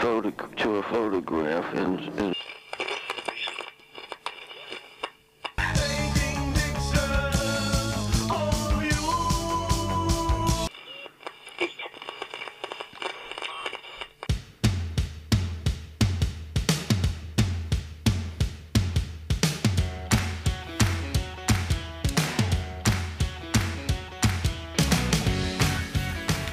[0.00, 2.34] photo to a photograph and, and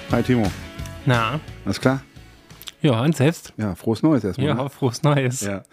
[0.09, 0.49] Hi Timo,
[1.05, 2.16] Na, alles klar?
[2.81, 3.53] Ja, und selbst?
[3.57, 4.47] Ja, frohes Neues erstmal.
[4.47, 4.69] Ja, ne?
[4.69, 5.41] frohes Neues.
[5.41, 5.63] ja.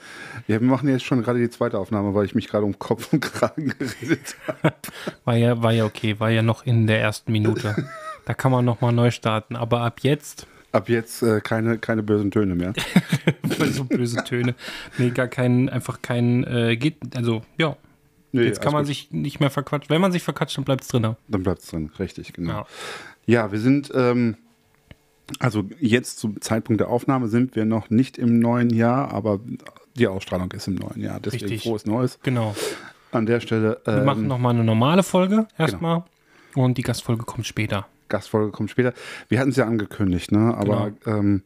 [0.46, 3.12] Ja, wir machen jetzt schon gerade die zweite Aufnahme, weil ich mich gerade um Kopf
[3.12, 4.74] und Kragen geredet habe.
[5.24, 7.88] War ja, war ja okay, war ja noch in der ersten Minute.
[8.24, 9.56] da kann man nochmal neu starten.
[9.56, 12.72] Aber ab jetzt, Ab jetzt äh, keine, keine bösen Töne mehr.
[13.70, 14.56] so böse Töne.
[14.98, 17.76] Nee, gar kein, einfach kein, äh, geht, also, ja.
[18.32, 18.88] Nee, Jetzt kann man gut.
[18.88, 19.88] sich nicht mehr verquatschen.
[19.90, 21.14] Wenn man sich verquatscht, dann bleibt es drin.
[21.28, 22.52] Dann bleibt es drin, richtig, genau.
[22.52, 22.66] Ja.
[23.26, 24.36] Ja, wir sind, ähm,
[25.38, 29.40] also jetzt zum Zeitpunkt der Aufnahme sind wir noch nicht im neuen Jahr, aber
[29.96, 31.20] die Ausstrahlung ist im neuen Jahr.
[31.20, 31.62] Deswegen Richtig.
[31.62, 32.18] frohes Neues.
[32.22, 32.54] Genau.
[33.12, 36.02] An der Stelle, Wir ähm, machen nochmal eine normale Folge erstmal.
[36.54, 37.86] Und die Gastfolge kommt später.
[38.08, 38.92] Gastfolge kommt später.
[39.28, 40.54] Wir hatten es ja angekündigt, ne?
[40.56, 41.16] aber Genau.
[41.18, 41.42] ähm,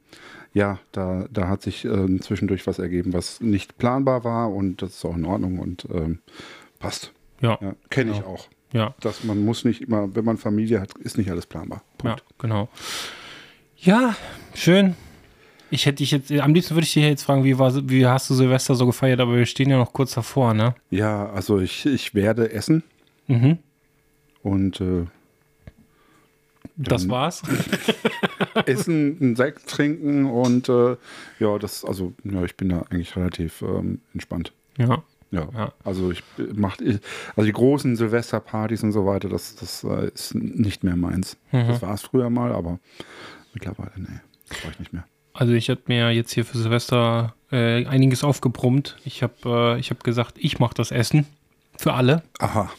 [0.54, 4.90] ja, da, da hat sich ähm, zwischendurch was ergeben, was nicht planbar war und das
[4.96, 6.20] ist auch in Ordnung und ähm,
[6.78, 7.12] passt.
[7.40, 8.30] Ja, Ja, Kenne ich Genau.
[8.30, 8.48] auch.
[8.72, 11.82] ja, Dass man muss nicht immer, wenn man Familie hat, ist nicht alles planbar.
[12.02, 12.24] ja, Punkt.
[12.38, 12.68] genau.
[13.80, 14.16] Ja,
[14.54, 14.94] schön.
[15.70, 18.30] Ich hätte dich jetzt, am liebsten würde ich dich jetzt fragen, wie, war, wie hast
[18.30, 20.74] du Silvester so gefeiert, aber wir stehen ja noch kurz davor, ne?
[20.90, 22.82] Ja, also ich, ich werde essen
[23.30, 23.58] Mhm.
[24.42, 25.04] und äh,
[26.78, 27.42] Das war's.
[28.64, 30.96] essen, einen Sekt trinken und äh,
[31.38, 34.52] ja, das, also ja, ich bin da eigentlich relativ ähm, entspannt.
[34.78, 35.02] Ja.
[35.30, 35.72] Ja, Ja.
[35.84, 36.22] also ich
[36.54, 36.78] mach,
[37.36, 41.36] also die großen Silvesterpartys und so weiter, das, das äh, ist nicht mehr meins.
[41.52, 41.68] Mhm.
[41.68, 42.78] Das war es früher mal, aber
[43.54, 45.04] mittlerweile, nee, brauche ich nicht mehr.
[45.32, 48.96] Also ich habe mir jetzt hier für Silvester äh, einiges aufgebrummt.
[49.04, 51.26] Ich habe äh, ich hab gesagt, ich mache das Essen.
[51.76, 52.24] Für alle.
[52.40, 52.70] Aha.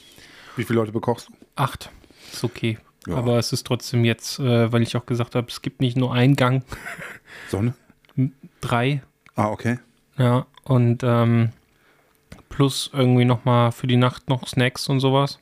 [0.57, 1.33] Wie viele Leute bekochst du?
[1.55, 1.89] Acht.
[2.33, 2.77] Ist okay.
[3.07, 3.15] Ja.
[3.15, 6.13] Aber es ist trotzdem jetzt, äh, weil ich auch gesagt habe, es gibt nicht nur
[6.13, 6.63] einen Gang,
[7.49, 7.73] Sonne?
[8.59, 9.01] drei.
[9.35, 9.79] Ah, okay.
[10.17, 10.45] Ja.
[10.63, 11.53] Und ähm,
[12.49, 15.39] plus irgendwie nochmal für die Nacht noch Snacks und sowas.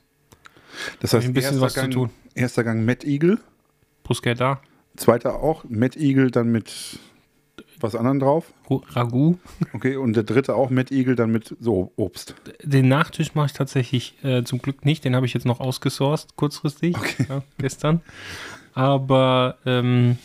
[1.00, 2.10] Das heißt, ein bisschen erster was zu Gang, tun.
[2.34, 3.38] Erster Gang Matt Eagle,
[4.04, 4.60] Bruschetta,
[4.98, 6.98] zweiter auch Matt Eagle, dann mit
[7.80, 8.52] was anderem drauf.
[8.68, 9.38] Ragout.
[9.72, 12.34] Okay, und der dritte auch Matt Eagle, dann mit so Obst.
[12.62, 15.04] Den Nachtisch mache ich tatsächlich äh, zum Glück nicht.
[15.04, 16.96] Den habe ich jetzt noch ausgesourced, kurzfristig,
[17.28, 18.00] ja, gestern.
[18.74, 20.18] Aber ähm,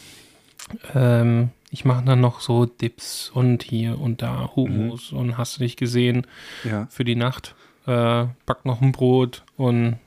[0.95, 5.63] ähm, ich mache dann noch so Dips und hier und da Hummus und hast du
[5.63, 6.25] nicht gesehen
[6.63, 6.87] Ja.
[6.89, 7.55] für die Nacht.
[7.85, 9.97] Äh, back noch ein Brot und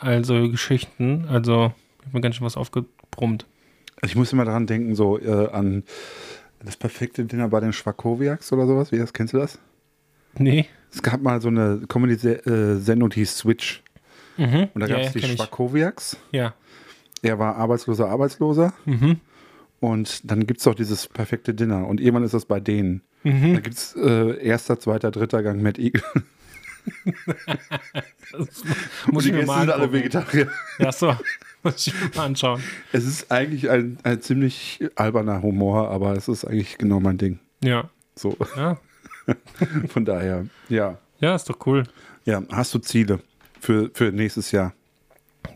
[0.00, 1.26] also Geschichten.
[1.28, 3.46] Also ich habe mir ganz schön was aufgebrummt.
[4.02, 5.84] Also ich muss immer daran denken, so äh, an
[6.64, 8.90] das perfekte Dinner bei den Schwakowiaks oder sowas.
[8.92, 9.58] Wie das kennst du das?
[10.36, 10.66] Nee.
[10.92, 13.82] Es gab mal so eine Comedy-Sendung, die hieß Switch.
[14.36, 14.68] Mhm.
[14.74, 15.36] Und da gab es ja, die.
[15.36, 16.16] Schwakowiaks.
[16.32, 16.54] Ja.
[17.22, 18.74] Er war arbeitsloser Arbeitsloser.
[18.86, 19.20] Mhm.
[19.78, 21.86] Und dann gibt es doch dieses perfekte Dinner.
[21.86, 23.02] Und irgendwann ist das bei denen.
[23.22, 23.54] Mhm.
[23.54, 26.02] Da gibt es äh, erster, zweiter, dritter Gang Matt Eagle.
[28.32, 28.48] Das
[29.12, 29.92] muss die ich mir Gäste mal sind alle.
[29.92, 30.50] Vegetarier.
[30.78, 31.14] Ja, so.
[31.62, 32.60] Muss ich mir mal anschauen.
[32.92, 37.38] Es ist eigentlich ein, ein ziemlich alberner Humor, aber es ist eigentlich genau mein Ding.
[37.62, 37.88] Ja.
[38.16, 38.78] So, Ja.
[39.88, 40.98] von daher, ja.
[41.20, 41.84] Ja, ist doch cool.
[42.24, 43.20] Ja, hast du Ziele
[43.60, 44.74] für, für nächstes Jahr?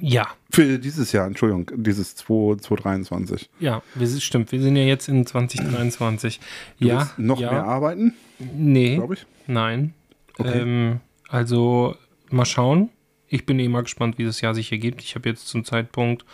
[0.00, 3.48] Ja, Für dieses Jahr, Entschuldigung, dieses 2 2023.
[3.60, 4.52] ja, wir stimmt.
[4.52, 6.40] Wir sind ja jetzt in 2023.
[6.80, 9.26] Du ja, noch ja, mehr arbeiten, Nee, glaube ich.
[9.46, 9.94] nein.
[10.38, 10.60] Okay.
[10.60, 11.96] Ähm, also
[12.30, 12.90] mal schauen.
[13.28, 15.02] Ich bin eh mal gespannt, wie das Jahr sich ergibt.
[15.02, 16.24] Ich habe jetzt zum Zeitpunkt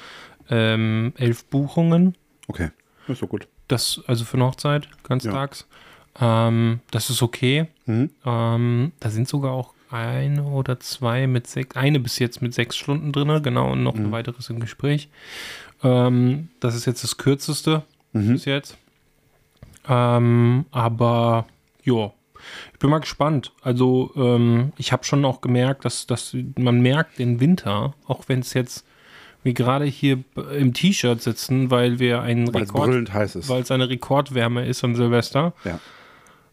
[0.51, 2.17] ähm, elf Buchungen.
[2.49, 2.71] Okay,
[3.09, 3.49] ist so gut.
[3.69, 5.67] Das, also für eine Hochzeit, ganztags.
[6.21, 7.69] Ähm, das ist okay.
[7.87, 8.11] Mhm.
[8.27, 12.77] Ähm, da sind sogar auch eine oder zwei mit sechs, eine bis jetzt mit sechs
[12.77, 15.09] Stunden drin, genau, und noch ein weiteres im Gespräch.
[15.83, 17.83] Ähm, das ist jetzt das kürzeste
[18.13, 18.33] Mhm.
[18.33, 18.77] bis jetzt.
[19.89, 21.47] Ähm, aber
[21.83, 22.13] ja,
[22.73, 23.53] ich bin mal gespannt.
[23.63, 28.41] Also ich ich habe schon auch gemerkt, dass, dass man merkt den Winter, auch wenn
[28.41, 28.87] es jetzt
[29.45, 30.23] wir gerade hier
[30.57, 33.49] im T-Shirt sitzen, weil wir einen Weil es Rekord, heiß ist.
[33.49, 35.53] weil es eine Rekordwärme ist an Silvester.
[35.65, 35.81] Ja.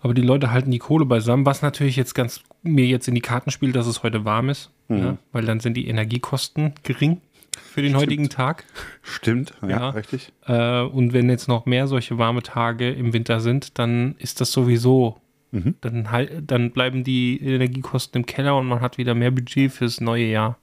[0.01, 3.21] Aber die Leute halten die Kohle beisammen, was natürlich jetzt ganz mir jetzt in die
[3.21, 7.21] Karten spielt, dass es heute warm ist, ja, weil dann sind die Energiekosten gering
[7.57, 8.63] für den heutigen Tag.
[9.03, 9.89] Stimmt, ja, Ja.
[9.89, 10.31] richtig.
[10.47, 14.51] Äh, und wenn jetzt noch mehr solche warme Tage im Winter sind, dann ist das
[14.51, 15.17] sowieso.
[15.51, 15.75] Mhm.
[15.81, 19.99] Dann, halt, dann bleiben die Energiekosten im Keller und man hat wieder mehr Budget fürs
[20.01, 20.57] neue Jahr.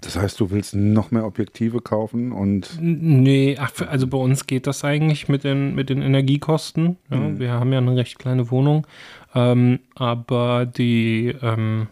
[0.00, 4.66] Das heißt, du willst noch mehr Objektive kaufen und Nee, ach, also bei uns geht
[4.66, 6.96] das eigentlich mit den, mit den Energiekosten.
[7.10, 7.38] Ja, Mhm.
[7.38, 8.86] Wir haben ja eine recht kleine Wohnung.
[9.34, 11.86] Ähm, aber die ähm,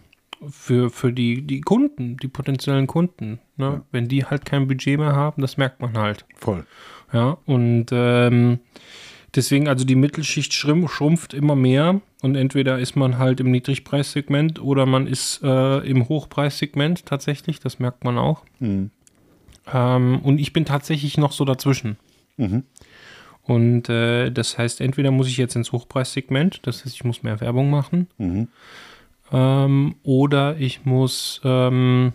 [0.51, 5.15] für, für die, die Kunden, die potenziellen Kunden, ne, wenn die halt kein Budget mehr
[5.17, 6.27] haben, das merkt man halt.
[6.37, 6.67] voll.
[7.13, 8.59] Ja, und ähm,
[9.35, 14.61] deswegen, also die Mittelschicht schrumpf, schrumpft immer mehr und entweder ist man halt im Niedrigpreissegment
[14.63, 18.45] oder man ist äh, im Hochpreissegment tatsächlich, das merkt man auch.
[18.61, 18.91] Mhm.
[19.73, 21.97] Ähm, und ich bin tatsächlich noch so dazwischen.
[22.37, 22.65] Mhm.
[23.45, 27.41] Und äh, das heißt, entweder muss ich jetzt ins Hochpreissegment, das heißt, ich muss mehr
[27.41, 28.49] Werbung machen, Mhm.
[29.33, 32.13] ähm, oder ich muss, ähm,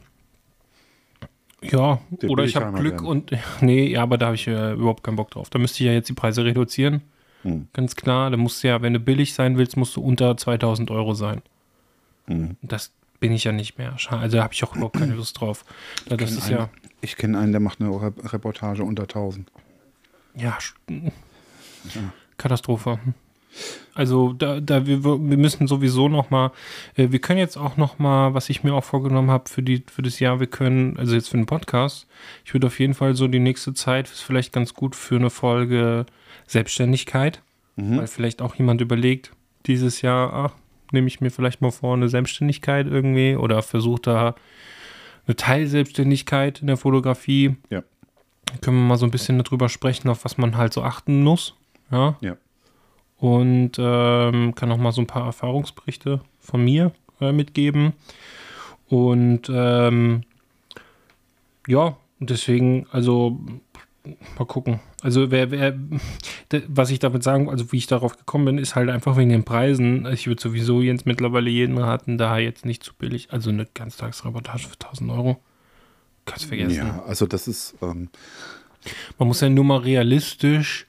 [1.71, 3.05] ja, Der oder ich habe Glück werden.
[3.07, 3.31] und,
[3.61, 5.49] nee, ja, aber da habe ich äh, überhaupt keinen Bock drauf.
[5.49, 7.01] Da müsste ich ja jetzt die Preise reduzieren,
[7.43, 7.67] Mhm.
[7.71, 8.31] ganz klar.
[8.31, 11.41] Da musst du ja, wenn du billig sein willst, musst du unter 2000 Euro sein.
[12.25, 12.57] Mhm.
[12.63, 13.95] Das bin ich ja nicht mehr.
[14.09, 15.63] Also da habe ich auch überhaupt keine Lust drauf.
[16.09, 16.57] Ja, das ist einen.
[16.57, 16.69] ja,
[17.01, 19.49] Ich kenne einen, der macht eine Re Reportage unter 1000.
[20.35, 20.73] ja, sch-
[22.37, 22.99] Katastrophe.
[23.93, 26.51] Also da, da wir, wir müssen sowieso noch mal,
[26.95, 29.83] äh, wir können jetzt auch noch mal, was ich mir auch vorgenommen habe für die
[29.91, 32.07] für das Jahr, wir können, also jetzt für den Podcast,
[32.45, 35.29] ich würde auf jeden Fall so die nächste Zeit ist vielleicht ganz gut für eine
[35.29, 36.05] Folge
[36.45, 37.41] Selbstständigkeit,
[37.75, 37.97] Mhm.
[37.99, 39.31] weil vielleicht auch jemand überlegt,
[39.67, 40.53] dieses Jahr, ach,
[40.91, 44.33] nehme ich mir vielleicht mal vor eine Selbstständigkeit irgendwie oder versucht da
[45.27, 47.55] eine Teilselbstständigkeit in der Fotografie.
[47.69, 47.83] Ja.
[48.61, 51.53] Können wir mal so ein bisschen darüber sprechen, auf was man halt so achten muss.
[51.91, 52.17] Ja.
[52.21, 52.37] Ja.
[53.19, 57.93] Und ähm, kann auch mal so ein paar Erfahrungsberichte von mir äh, mitgeben.
[58.89, 60.21] Und ähm,
[61.67, 63.39] ja, deswegen, also
[64.37, 64.79] mal gucken.
[65.01, 65.77] Also wer, wer,
[66.67, 69.43] was ich damit sagen, also wie ich darauf gekommen bin, ist halt einfach wegen den
[69.43, 70.05] Preisen.
[70.07, 73.29] Ich würde sowieso jetzt mittlerweile jeden raten, da jetzt nicht zu billig.
[73.31, 75.37] Also eine Ganztagsreportage für 1000 Euro.
[76.25, 76.75] Kannst vergessen.
[76.75, 78.09] Ja, also das ist, ähm,
[79.17, 80.86] Man muss ja nur mal realistisch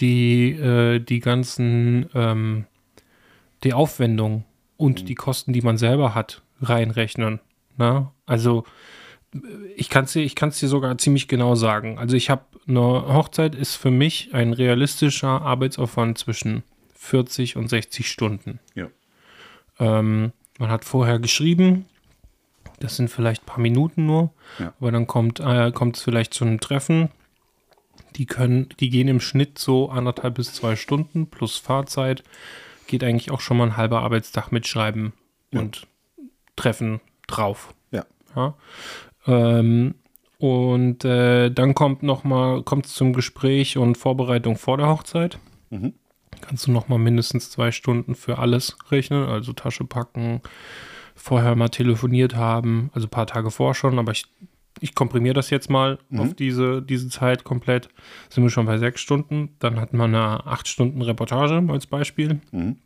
[0.00, 2.66] die, äh, die ganzen, ähm,
[3.64, 4.44] die Aufwendung
[4.76, 7.40] und die Kosten, die man selber hat, reinrechnen.
[7.76, 8.12] Na?
[8.26, 8.64] Also
[9.34, 9.38] äh,
[9.76, 11.98] ich kann es dir, ich kann's dir sogar ziemlich genau sagen.
[11.98, 16.62] Also ich habe eine Hochzeit ist für mich ein realistischer Arbeitsaufwand zwischen
[16.94, 18.58] 40 und 60 Stunden.
[18.74, 18.86] ja.
[19.78, 21.86] Ähm, man hat vorher geschrieben,
[22.80, 24.74] das sind vielleicht ein paar Minuten nur, Ja.
[24.78, 27.08] aber dann kommt äh, kommt es vielleicht zu einem Treffen.
[28.16, 32.22] Die können, die gehen im Schnitt so anderthalb bis zwei Stunden plus Fahrzeit.
[32.86, 35.12] Geht eigentlich auch schon mal ein halber Arbeitstag mit Schreiben
[35.52, 35.60] Ja.
[35.60, 35.86] und
[36.56, 37.72] Treffen drauf.
[37.90, 38.04] Ja.
[38.34, 38.54] Ja.
[39.26, 39.94] Ähm,
[40.38, 45.38] und äh, dann kommt noch mal, kommt es zum Gespräch und Vorbereitung vor der Hochzeit.
[45.70, 45.94] Mhm.
[46.40, 50.40] Kannst du noch mal mindestens zwei Stunden für alles rechnen, also Tasche packen,
[51.14, 54.24] vorher mal telefoniert haben, also ein paar Tage vor schon, aber ich,
[54.80, 57.88] ich komprimiere das jetzt mal auf diese, diese Zeit komplett.
[58.28, 59.50] Sind wir schon bei sechs Stunden.
[59.58, 62.40] Dann hat man eine acht Stunden Reportage als Beispiel.
[62.52, 62.76] Mhm.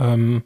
[0.00, 0.42] Ähm,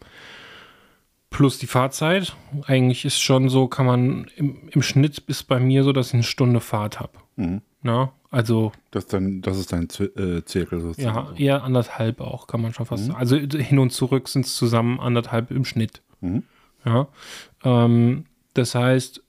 [1.31, 2.37] plus die Fahrzeit.
[2.67, 6.15] Eigentlich ist schon so, kann man im, im Schnitt ist bei mir so, dass ich
[6.15, 7.13] eine Stunde Fahrt habe.
[7.37, 7.63] Mhm.
[7.83, 11.37] Na, also Das, ist dein, das ist dein Z äh, Zirkel sozusagen.
[11.37, 13.19] ja, eher anderthalb auch, kann man schon fast sagen.
[13.19, 16.03] Also hin und zurück sind es zusammen anderthalb im Schnitt.
[16.21, 16.43] Mhm.
[16.85, 17.09] Ja.
[17.65, 18.25] Ähm,
[18.55, 19.23] das heißt,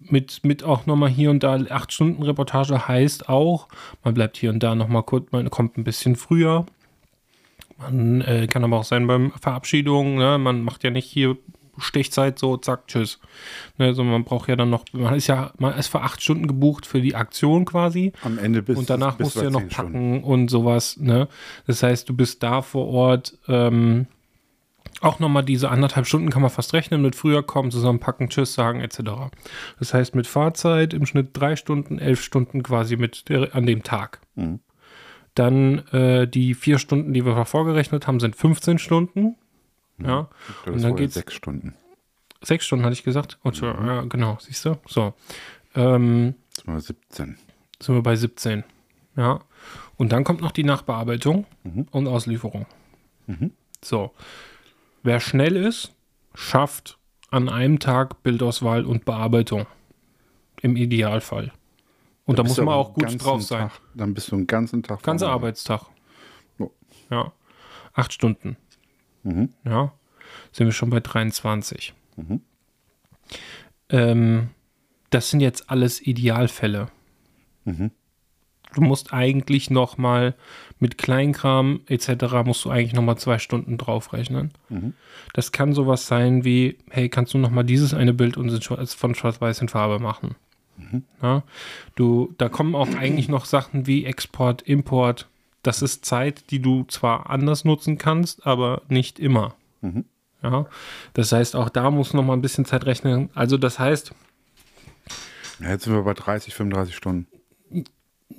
[0.00, 3.68] mit, mit auch nochmal hier und da acht Stunden Reportage heißt auch,
[4.04, 6.66] man bleibt hier und da nochmal kurz, man kommt ein bisschen früher.
[7.78, 10.38] Man äh, kann aber auch sein beim Verabschiedung, ne?
[10.38, 11.36] man macht ja nicht hier
[11.80, 13.18] Stechzeit so, zack, tschüss.
[13.78, 16.46] Ne, sondern man braucht ja dann noch, man ist ja, man ist für acht Stunden
[16.46, 18.12] gebucht für die Aktion quasi.
[18.22, 19.92] Am Ende bist Und danach bist musst du ja noch 10 Stunden.
[19.92, 21.28] packen und sowas, ne?
[21.66, 24.06] Das heißt, du bist da vor Ort, ähm,
[25.00, 28.80] auch nochmal diese anderthalb Stunden kann man fast rechnen, mit früher kommen, zusammenpacken, Tschüss sagen,
[28.80, 28.98] etc.
[29.78, 33.82] Das heißt, mit Fahrzeit im Schnitt drei Stunden, elf Stunden quasi mit der, an dem
[33.82, 34.20] Tag.
[34.34, 34.60] Mhm.
[35.34, 39.36] Dann äh, die vier Stunden, die wir vorgerechnet haben, sind 15 Stunden.
[40.02, 40.28] Ja.
[40.64, 41.74] Das Und dann war geht's sechs Stunden.
[42.42, 43.38] Sechs Stunden hatte ich gesagt.
[43.42, 44.76] Und, Ja, genau, siehst du?
[44.86, 45.14] So.
[45.74, 47.36] Ähm, Das war 17.
[47.80, 48.64] sind wir bei 17.
[49.16, 49.40] Ja.
[49.96, 51.86] Und dann kommt noch die Nachbearbeitung Mhm.
[51.90, 52.66] und Auslieferung.
[53.26, 53.52] Mhm.
[53.82, 54.12] So.
[55.08, 55.94] Wer schnell ist,
[56.34, 56.98] schafft
[57.30, 59.66] an einem Tag Bildauswahl und Bearbeitung.
[60.60, 61.50] Im Idealfall.
[62.26, 63.70] Und da, muss bist du man auch gut drauf sein.
[63.70, 65.30] Tag, dann bist du einen ganzen Tag Ganzer.
[65.30, 65.86] Arbeitstag.
[66.58, 66.70] Oh.
[67.08, 67.32] Ja.
[67.94, 68.58] Acht Stunden.
[69.22, 69.54] Mhm.
[69.64, 69.94] Ja.
[70.52, 71.94] Sind wir schon bei 23.
[72.16, 72.42] Mhm.
[73.88, 74.50] Ähm,
[75.08, 76.88] das sind jetzt alles Idealfälle.
[77.64, 77.92] Mhm.
[78.74, 80.34] du musst eigentlich noch mal
[80.80, 82.08] mit Kleinkram etc.
[82.44, 84.52] musst du eigentlich noch mal zwei Stunden draufrechnen.
[85.32, 89.14] Das kann sowas sein wie, hey, kannst du noch mal dieses eine Bild Schwarz- von
[89.14, 90.34] Schwarz-Weiß in Farbe machen?
[91.20, 91.42] Ja,
[91.96, 95.28] du, da kommen auch eigentlich noch Sachen wie Export, Import.
[95.62, 99.54] Das ist Zeit, die du zwar anders nutzen kannst, aber nicht immer.
[100.42, 100.66] Ja,
[101.14, 103.28] das heißt, auch da muss noch mal ein bisschen Zeit rechnen.
[103.34, 104.12] Also das heißt,
[105.60, 107.26] Ja, jetzt sind wir bei 30, 35 Stunden.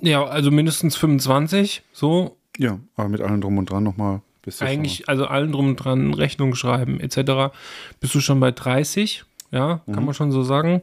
[0.00, 4.22] Ja, also mindestens 25, so Ja, aber mit allem drum und dran nochmal
[4.60, 7.54] eigentlich, also allen drum und dran, Rechnung schreiben etc.,
[8.00, 10.82] bist du schon bei 30, ja, kann man schon so sagen.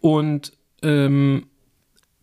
[0.00, 1.46] Und ähm,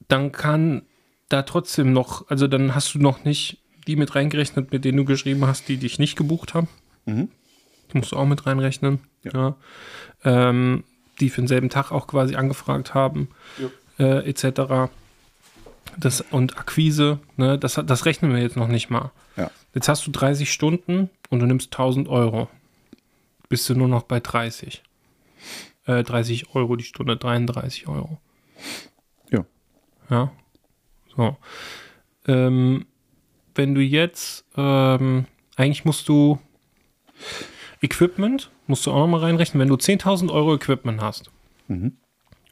[0.07, 0.83] dann kann
[1.29, 5.05] da trotzdem noch, also dann hast du noch nicht die mit reingerechnet, mit denen du
[5.05, 6.69] geschrieben hast, die dich nicht gebucht haben.
[7.05, 7.29] Mhm.
[7.91, 8.99] Die musst du auch mit reinrechnen.
[9.23, 9.55] Ja.
[10.23, 10.83] Ähm,
[11.19, 13.29] die für denselben Tag auch quasi angefragt haben,
[13.99, 14.91] äh, etc.
[15.97, 19.11] Das, und Akquise, ne, das, das rechnen wir jetzt noch nicht mal.
[19.37, 19.51] Ja.
[19.73, 22.49] Jetzt hast du 30 Stunden und du nimmst 1000 Euro.
[23.49, 24.83] Bist du nur noch bei 30.
[25.85, 28.19] Äh, 30 Euro die Stunde, 33 Euro.
[29.29, 29.45] Ja.
[30.09, 30.31] Ja.
[31.15, 31.37] So.
[32.27, 32.85] Ähm,
[33.55, 36.39] wenn du jetzt, ähm, eigentlich musst du
[37.81, 41.29] Equipment, musst du auch nochmal reinrechnen, wenn du 10.000 Euro Equipment hast,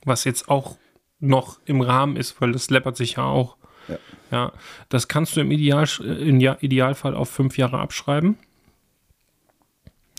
[0.06, 0.78] was jetzt auch
[1.22, 3.56] noch im Rahmen ist, weil das läppert sich ja auch.
[3.88, 3.98] Ja.
[4.32, 4.52] Ja,
[4.90, 8.38] das kannst du im, Ideal, im Idealfall auf fünf Jahre abschreiben.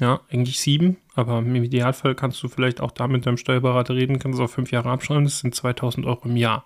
[0.01, 4.19] Ja, eigentlich sieben, aber im Idealfall kannst du vielleicht auch da mit deinem Steuerberater reden,
[4.19, 6.65] kannst es auf fünf Jahre abschreiben, das sind 2000 Euro im Jahr.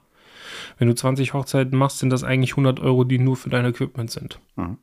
[0.78, 4.10] Wenn du 20 Hochzeiten machst, sind das eigentlich 100 Euro, die nur für dein Equipment
[4.10, 4.40] sind.
[4.56, 4.78] Mhm.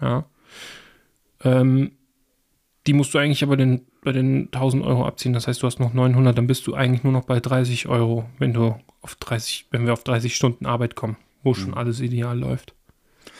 [0.00, 0.26] Ja.
[1.42, 1.92] Ähm,
[2.86, 5.32] die musst du eigentlich aber den, bei den 1000 Euro abziehen.
[5.32, 8.26] Das heißt, du hast noch 900, dann bist du eigentlich nur noch bei 30 Euro,
[8.38, 12.38] wenn du auf 30, wenn wir auf 30 Stunden Arbeit kommen, wo schon alles ideal
[12.38, 12.74] läuft.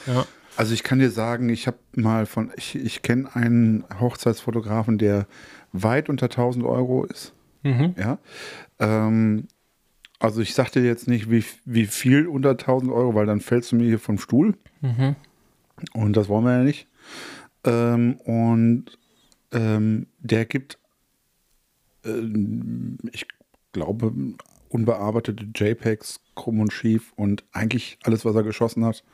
[0.07, 0.27] Ja.
[0.57, 5.27] Also ich kann dir sagen, ich habe mal von, ich, ich kenne einen Hochzeitsfotografen, der
[5.73, 7.33] weit unter 1000 Euro ist.
[7.63, 7.95] Mhm.
[7.99, 8.19] Ja.
[8.79, 9.49] Ähm,
[10.21, 13.77] also ich sagte jetzt nicht, wie, wie viel unter 1000 Euro, weil dann fällst du
[13.77, 14.55] mir hier vom Stuhl.
[14.81, 15.17] Mhm.
[15.93, 16.87] Und das wollen wir ja nicht.
[17.65, 18.99] Ähm, und
[19.55, 20.79] ähm, der gibt,
[22.05, 23.27] ähm, ich
[23.73, 24.13] glaube,
[24.69, 29.05] unbearbeitete JPEGs, krumm und schief und eigentlich alles, was er geschossen hat,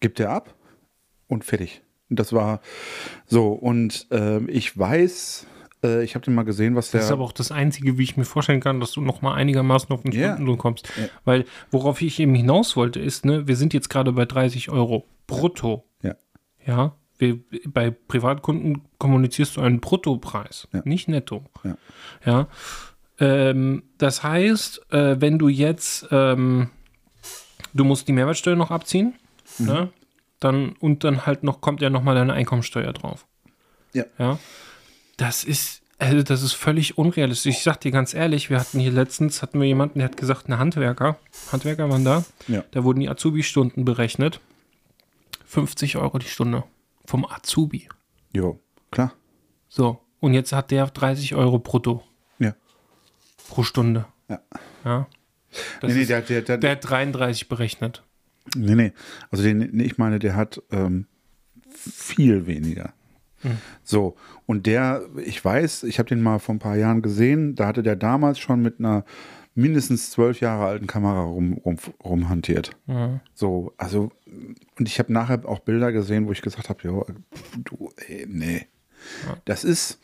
[0.00, 0.54] gibt er ab
[1.28, 1.82] und fertig.
[2.10, 2.60] Und Das war
[3.26, 3.52] so.
[3.52, 5.46] Und ähm, ich weiß,
[5.84, 7.00] äh, ich habe den mal gesehen, was der.
[7.00, 9.34] Das ist aber auch das Einzige, wie ich mir vorstellen kann, dass du noch mal
[9.34, 10.28] einigermaßen auf den Ja.
[10.32, 10.88] Stundenlohn kommst.
[10.96, 11.08] Ja.
[11.24, 15.06] Weil, worauf ich eben hinaus wollte, ist, ne, wir sind jetzt gerade bei 30 Euro
[15.26, 15.84] brutto.
[16.02, 16.14] ja,
[16.66, 20.82] Ja, wir, bei Privatkunden kommunizierst du einen Bruttopreis, Ja.
[20.84, 21.44] nicht netto.
[21.64, 21.76] Ja.
[22.24, 22.48] Ja.
[23.20, 26.70] Ähm, das heißt, äh, wenn du jetzt, ähm,
[27.74, 29.14] du musst die Mehrwertsteuer noch abziehen,
[29.58, 29.66] Mhm.
[29.66, 29.88] ne?
[30.40, 33.26] dann und dann halt noch kommt ja noch mal deine Einkommensteuer drauf.
[33.92, 34.04] Ja.
[34.18, 34.38] Ja.
[35.16, 37.56] Das ist also das ist völlig unrealistisch.
[37.56, 40.46] Ich sag dir ganz ehrlich, wir hatten hier letztens hatten wir jemanden, der hat gesagt,
[40.46, 41.18] eine Handwerker,
[41.50, 42.62] Handwerker waren da, ja.
[42.70, 44.38] da wurden die Azubi-Stunden berechnet.
[45.46, 46.62] 50 Euro die Stunde
[47.08, 47.88] vom Azubi.
[48.34, 48.60] Jo,
[48.90, 49.14] klar.
[49.68, 52.02] So, und jetzt hat der 30 Euro brutto
[52.38, 52.54] Ja.
[53.48, 54.04] pro Stunde.
[54.28, 54.40] Ja.
[54.84, 55.06] Ja.
[55.82, 58.04] Nee, nee, ist, der, der, der, der hat 33 berechnet.
[58.54, 58.92] Nee, nee.
[59.30, 61.06] Also den, nee, ich meine, der hat ähm,
[61.70, 62.92] viel weniger.
[63.84, 67.68] So, und der, ich weiß, ich habe den mal vor ein paar Jahren gesehen, da
[67.68, 69.04] hatte der damals schon mit einer
[69.58, 72.70] mindestens zwölf Jahre alten Kamera rum, rum, rumhantiert.
[73.34, 74.10] So, also,
[74.78, 77.04] und ich habe nachher auch Bilder gesehen, wo ich gesagt habe, jo,
[77.64, 78.66] du, ey, nee.
[79.44, 80.00] Das ist,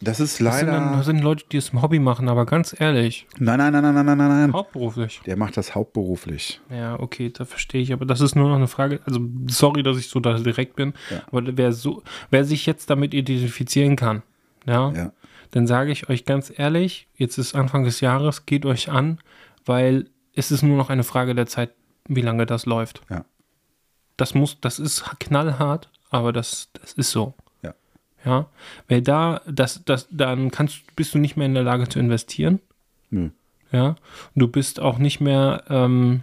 [0.00, 0.96] das ist Das sind, dann, leider.
[0.98, 3.94] das sind Leute, die es im Hobby machen, aber ganz ehrlich, Nein, nein, nein, nein,
[3.94, 4.52] nein, nein, nein.
[4.52, 5.20] hauptberuflich.
[5.26, 6.60] Der macht das hauptberuflich.
[6.70, 9.00] Ja, okay, da verstehe ich, aber das ist nur noch eine Frage.
[9.04, 11.22] Also, sorry, dass ich so da direkt bin, Ja.
[11.30, 14.22] aber wer, so, wer sich jetzt damit identifizieren kann,
[14.66, 15.12] ja, Ja.
[15.50, 19.18] Dann sage ich euch ganz ehrlich, jetzt ist Anfang des Jahres, geht euch an,
[19.64, 21.70] weil es ist nur noch eine Frage der Zeit,
[22.08, 23.00] wie lange das läuft.
[23.10, 23.24] Ja.
[24.16, 27.34] Das muss, das ist knallhart, aber das, das ist so.
[27.62, 27.74] Ja.
[28.24, 28.46] Ja.
[28.88, 32.60] Weil da, das, das, dann kannst, bist du nicht mehr in der Lage zu investieren.
[33.10, 33.30] Nö.
[33.72, 33.96] Ja.
[34.34, 36.22] Du bist auch nicht mehr, ähm,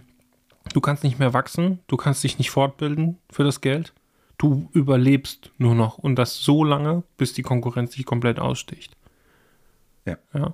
[0.72, 3.92] du kannst nicht mehr wachsen, du kannst dich nicht fortbilden für das Geld.
[4.38, 8.96] Du überlebst nur noch und das so lange, bis die Konkurrenz dich komplett aussticht.
[10.06, 10.16] Ja.
[10.32, 10.52] Ja.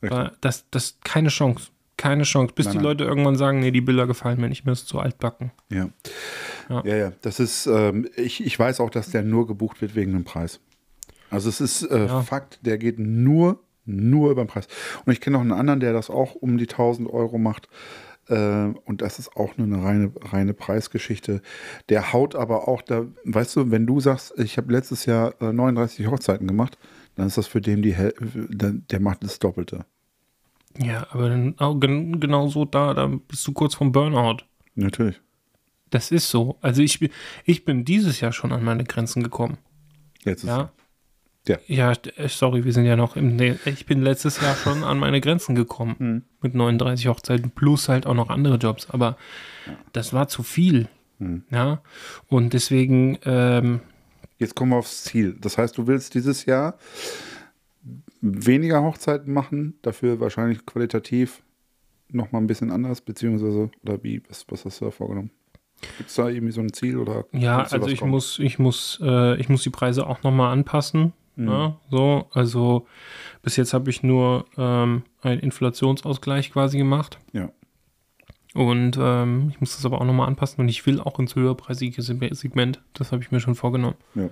[0.00, 1.70] Weil das, das keine Chance.
[1.96, 2.52] Keine Chance.
[2.54, 2.84] Bis Nein, die nein.
[2.84, 5.52] Leute irgendwann sagen, nee, die Bilder gefallen mir nicht mehr, ist zu altbacken.
[5.70, 5.88] Ja.
[6.68, 6.82] Ja.
[6.84, 10.12] Ja, ja, das ist, ähm, ich, ich weiß auch, dass der nur gebucht wird wegen
[10.12, 10.60] dem Preis.
[11.30, 12.22] Also es ist äh, Ja.
[12.22, 14.66] Fakt, der geht nur, nur über den Preis.
[15.04, 17.68] Und ich kenne noch einen anderen, der das auch um die 1000 Euro macht.
[18.28, 21.42] Äh, und das ist auch nur eine reine, reine Preisgeschichte.
[21.88, 25.52] Der haut aber auch da, weißt du, wenn du sagst, ich habe letztes Jahr äh,
[25.52, 26.78] 39 Hochzeiten gemacht,
[27.16, 29.84] dann ist das für den die Hel der, macht das Doppelte.
[30.78, 34.38] Ja, aber dann auch gen genau so da, da bist du kurz vom Burnout.
[34.74, 35.20] Natürlich.
[35.90, 36.58] Das ist so.
[36.60, 37.10] Also ich, bin-
[37.44, 39.58] ich bin dieses Jahr schon an meine Grenzen gekommen.
[40.24, 40.72] Jetzt ist Ja.
[41.46, 41.58] Ja.
[41.66, 43.36] Ja, äh, sorry, wir sind ja noch im.
[43.36, 45.94] Nee, ich bin letztes Jahr schon an meine Grenzen gekommen.
[45.98, 46.22] Mhm.
[46.40, 48.88] Mit 39 Hochzeiten plus halt auch noch andere Jobs.
[48.90, 49.16] Aber
[49.92, 50.88] das war zu viel.
[51.18, 51.44] Mhm.
[51.50, 51.82] Ja.
[52.28, 53.80] Und deswegen, ähm,
[54.38, 55.36] Jetzt kommen wir aufs Ziel.
[55.40, 56.78] Das heißt, du willst dieses Jahr
[58.20, 61.42] weniger Hochzeiten machen, dafür wahrscheinlich qualitativ
[62.08, 65.30] nochmal ein bisschen anders, beziehungsweise, oder wie, was, was hast du da vorgenommen?
[65.98, 68.12] Gibt es da irgendwie so ein Ziel oder ja, also ich kommen?
[68.12, 71.12] muss, ich muss, äh, ich muss die Preise auch nochmal anpassen.
[71.36, 71.48] Mhm.
[71.48, 72.86] Ja, so, also
[73.42, 77.18] bis jetzt habe ich nur ähm, einen Inflationsausgleich quasi gemacht.
[77.32, 77.50] Ja.
[78.54, 82.00] Und ähm, ich muss das aber auch nochmal anpassen und ich will auch ins höherpreisige
[82.02, 82.80] Se- Segment.
[82.92, 83.96] Das habe ich mir schon vorgenommen.
[84.14, 84.28] Ja.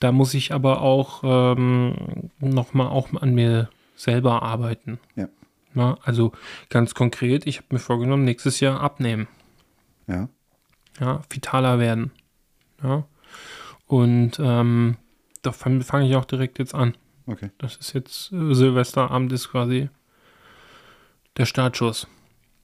[0.00, 4.98] Da muss ich aber auch ähm, nochmal auch an mir selber arbeiten.
[5.16, 5.28] Ja.
[5.72, 6.32] Na, also
[6.68, 9.28] ganz konkret, ich habe mir vorgenommen, nächstes Jahr abnehmen.
[10.06, 10.28] Ja.
[11.00, 12.12] Ja, vitaler werden.
[12.82, 13.04] Ja.
[13.86, 14.98] Und ähm,
[15.42, 16.96] da fange fang ich auch direkt jetzt an.
[17.26, 17.50] Okay.
[17.56, 19.88] Das ist jetzt äh, Silvesterabend ist quasi
[21.38, 22.06] der Startschuss.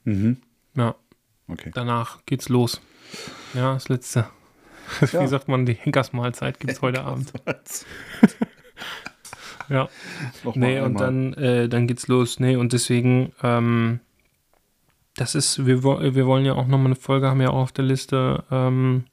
[0.04, 0.42] Mhm.
[0.74, 0.94] Ja.
[1.48, 1.70] Okay.
[1.74, 2.80] Danach geht's los.
[3.54, 4.28] Ja, das letzte.
[5.12, 5.22] Ja.
[5.22, 7.32] Wie sagt man, die Henkersmahlzeit gibt es heute Abend.
[9.68, 9.88] Ja.
[10.42, 11.04] Noch mal Nee, und einmal.
[11.04, 12.40] dann, äh, dann geht's los.
[12.40, 14.00] Nee, und deswegen, ähm,
[15.14, 17.84] das ist, wir, wir wollen ja auch nochmal eine Folge, haben ja auch auf der
[17.84, 19.04] Liste, ähm,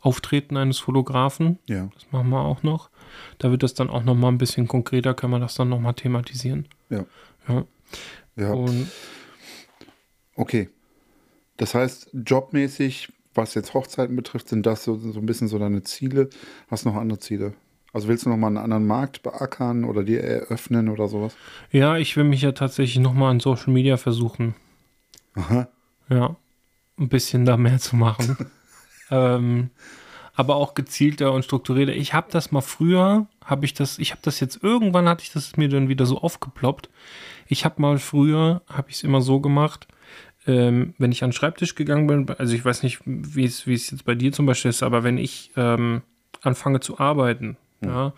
[0.00, 1.58] Auftreten eines Fotografen.
[1.66, 1.88] Ja.
[1.94, 2.90] Das machen wir auch noch.
[3.38, 6.68] Da wird das dann auch nochmal ein bisschen konkreter, können wir das dann nochmal thematisieren.
[6.90, 7.06] Ja.
[7.48, 7.64] Ja.
[8.36, 8.52] Ja.
[8.52, 8.88] Und
[10.36, 10.68] Okay.
[11.56, 15.82] Das heißt, jobmäßig, was jetzt Hochzeiten betrifft, sind das so, so ein bisschen so deine
[15.82, 16.30] Ziele.
[16.68, 17.54] Hast du noch andere Ziele?
[17.92, 21.36] Also willst du noch mal einen anderen Markt beackern oder dir eröffnen oder sowas?
[21.70, 24.54] ja, ich will mich ja tatsächlich nochmal an Social Media versuchen.
[25.34, 25.68] Aha.
[26.08, 26.36] Ja,
[26.98, 28.36] ein bisschen da mehr zu machen.
[29.10, 29.70] ähm,
[30.34, 31.94] aber auch gezielter und strukturierter.
[31.94, 35.32] Ich habe das mal früher, habe ich das, ich habe das jetzt irgendwann hatte ich
[35.32, 36.90] das mir dann wieder so aufgeploppt.
[37.46, 39.86] Ich habe mal früher, habe ich es immer so gemacht,
[40.46, 44.04] ähm, wenn ich an den Schreibtisch gegangen bin, also ich weiß nicht, wie es jetzt
[44.04, 46.02] bei dir zum Beispiel ist, aber wenn ich ähm,
[46.42, 48.12] anfange zu arbeiten, ja,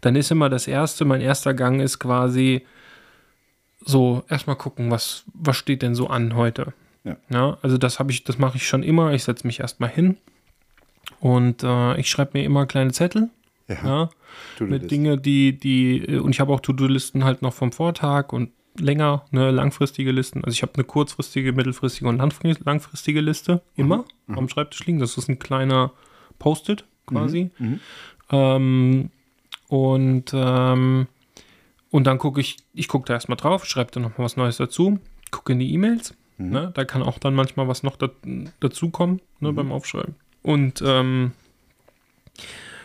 [0.00, 2.62] dann ist immer das erste, mein erster Gang ist quasi
[3.84, 6.72] so erstmal gucken, was was steht denn so an heute.
[7.04, 7.16] Ja.
[7.30, 9.12] Ja, also das habe ich, das mache ich schon immer.
[9.12, 10.18] Ich setze mich erstmal hin
[11.18, 13.30] und äh, ich schreibe mir immer kleine Zettel,
[13.68, 13.76] Ja.
[13.84, 14.10] ja,
[14.60, 14.90] mit.
[14.90, 19.24] Dinge, die, die, äh, und ich habe auch To-Do-Listen halt noch vom Vortag und länger,
[19.30, 20.44] ne, langfristige Listen.
[20.44, 24.98] Also ich habe eine kurzfristige, mittelfristige und langfri- langfristige Liste immer am Schreibtisch liegen.
[24.98, 25.92] Das ist ein kleiner
[26.38, 27.50] Post-it quasi.
[27.58, 27.80] Mhm.
[28.30, 29.10] Ähm,
[29.68, 31.06] und, ähm,
[31.90, 34.56] und dann gucke ich, ich gucke da erstmal drauf, schreibe da noch mal was Neues
[34.56, 34.98] dazu,
[35.30, 36.14] gucke in die E-Mails.
[36.38, 36.70] Ne?
[36.72, 38.08] Da kann auch dann manchmal was noch da,
[38.60, 40.14] dazukommen ne, beim Aufschreiben.
[40.42, 41.32] Und ähm,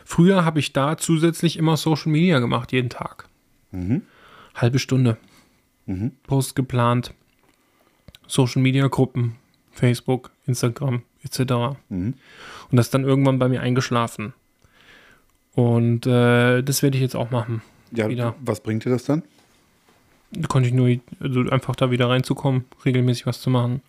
[0.04, 3.30] früher habe ich da zusätzlich immer Social Media gemacht, jeden Tag.
[3.72, 4.02] Mhm.
[4.56, 5.18] Halbe Stunde.
[5.86, 6.12] Mhm.
[6.24, 7.14] Post geplant.
[8.28, 9.36] Social Media Gruppen,
[9.72, 11.78] Facebook, Instagram, etc.
[11.90, 12.16] Mhm.
[12.72, 14.34] Und das ist dann irgendwann bei mir eingeschlafen.
[15.54, 17.62] Und äh, das werde ich jetzt auch machen.
[17.92, 18.36] Ja, Wieder.
[18.42, 19.24] was bringt dir das dann?
[20.32, 23.82] Da konnte ich nur also einfach da wieder reinzukommen, regelmäßig was zu machen.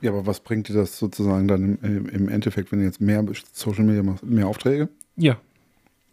[0.00, 3.24] Ja, aber was bringt dir das sozusagen dann im, im Endeffekt, wenn du jetzt mehr
[3.52, 4.88] Social Media machst, mehr Aufträge?
[5.16, 5.38] Ja.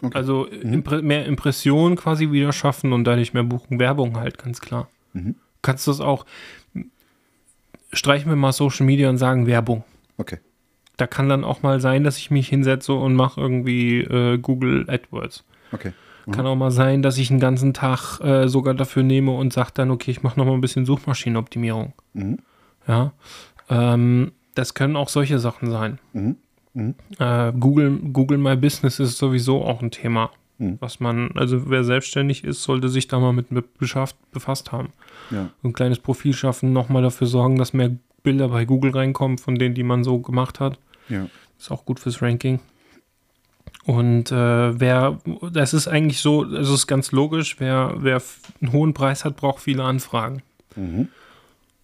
[0.01, 0.17] Okay.
[0.17, 3.79] Also impre mehr Impressionen quasi wieder schaffen und dadurch mehr buchen.
[3.79, 4.89] Werbung halt, ganz klar.
[5.15, 5.35] Mhm.
[5.61, 6.25] Kannst du das auch,
[7.91, 9.83] streichen wir mal Social Media und sagen Werbung.
[10.17, 10.39] Okay.
[10.97, 14.85] Da kann dann auch mal sein, dass ich mich hinsetze und mache irgendwie äh, Google
[14.89, 15.43] AdWords.
[15.71, 15.91] Okay.
[16.31, 19.71] Kann auch mal sein, dass ich einen ganzen Tag äh, sogar dafür nehme und sage
[19.75, 21.93] dann, okay, ich mache noch mal ein bisschen Suchmaschinenoptimierung.
[22.13, 22.39] Mhm.
[22.87, 23.13] Ja.
[23.69, 25.99] Ähm, das können auch solche Sachen sein.
[26.13, 26.37] Mhm.
[26.73, 26.95] Mhm.
[27.19, 30.77] Äh, Google, Google My Business ist sowieso auch ein Thema, Mhm.
[30.79, 34.89] was man, also wer selbstständig ist, sollte sich da mal mit be- beschafft, befasst haben.
[35.31, 35.49] Ja.
[35.61, 37.91] So ein kleines Profil schaffen, nochmal dafür sorgen, dass mehr
[38.23, 40.79] Bilder bei Google reinkommen von denen, die man so gemacht hat.
[41.09, 41.27] Ja.
[41.59, 42.59] Ist auch gut fürs Ranking.
[43.85, 45.19] Und äh, wer,
[45.51, 48.21] das ist eigentlich so, es ist ganz logisch, wer, wer
[48.61, 50.41] einen hohen Preis hat, braucht viele Anfragen,
[50.75, 51.09] Mhm.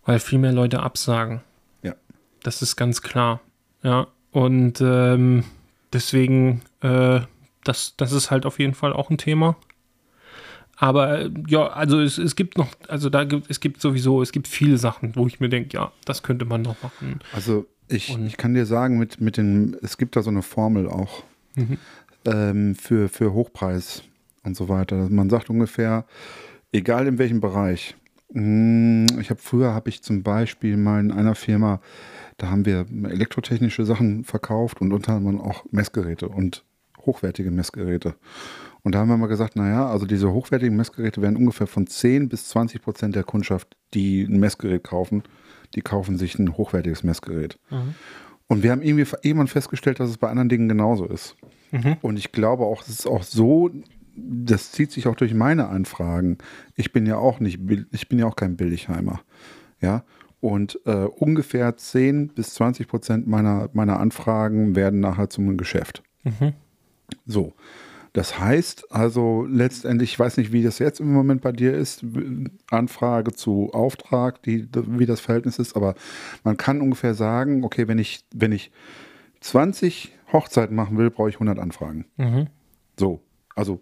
[0.05, 1.41] weil viel mehr Leute absagen.
[1.83, 1.93] Ja.
[2.41, 3.41] Das ist ganz klar.
[3.83, 4.07] Ja.
[4.31, 5.43] Und ähm,
[5.93, 7.19] deswegen, äh,
[7.63, 9.55] das, das ist halt auf jeden Fall auch ein Thema.
[10.77, 14.31] Aber äh, ja, also es, es gibt noch, also da gibt es gibt sowieso, es
[14.31, 17.19] gibt viele Sachen, wo ich mir denke, ja, das könnte man noch machen.
[17.33, 20.87] Also ich, ich kann dir sagen, mit, mit den, es gibt da so eine Formel
[20.89, 21.23] auch
[22.25, 24.03] ähm, für, für Hochpreis
[24.43, 25.07] und so weiter.
[25.09, 26.05] Man sagt ungefähr,
[26.71, 27.95] egal in welchem Bereich.
[28.33, 31.81] Mm, Ich habe früher habe ich zum Beispiel mal in einer Firma,
[32.37, 36.63] da haben wir elektrotechnische Sachen verkauft und unter anderem auch Messgeräte und
[37.05, 38.15] hochwertige Messgeräte.
[38.83, 42.29] Und da haben wir mal gesagt, naja, also diese hochwertigen Messgeräte werden ungefähr von 10
[42.29, 45.23] bis 20 Prozent der Kundschaft, die ein Messgerät kaufen,
[45.75, 47.59] die kaufen sich ein hochwertiges Messgerät.
[48.47, 51.35] Und wir haben irgendwie irgendwann festgestellt, dass es bei anderen Dingen genauso ist.
[52.01, 53.69] Und ich glaube auch, es ist auch so,
[54.15, 56.37] das zieht sich auch durch meine Anfragen.
[56.75, 57.59] Ich bin ja auch nicht,
[57.91, 59.21] ich bin ja auch kein Billigheimer.
[59.79, 60.03] Ja.
[60.41, 66.03] Und äh, ungefähr 10 bis 20 Prozent meiner, meiner Anfragen werden nachher zum Geschäft.
[67.25, 67.53] So.
[68.13, 72.03] Das heißt also letztendlich, ich weiß nicht, wie das jetzt im Moment bei dir ist,
[72.69, 75.95] Anfrage zu Auftrag, die, wie das Verhältnis ist, aber
[76.43, 78.71] man kann ungefähr sagen, okay, wenn ich, wenn ich
[79.39, 82.05] 20 Hochzeiten machen will, brauche ich 100 Anfragen.
[82.99, 83.21] So,
[83.55, 83.81] also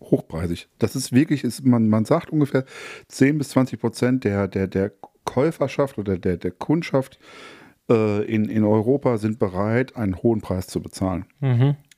[0.00, 0.68] hochpreisig.
[0.78, 2.64] Das ist wirklich, ist, man, man sagt ungefähr
[3.08, 4.92] 10 bis 20 Prozent der, der, der
[5.24, 7.18] Käuferschaft oder der, der Kundschaft
[7.90, 11.26] äh, in, in Europa sind bereit, einen hohen Preis zu bezahlen.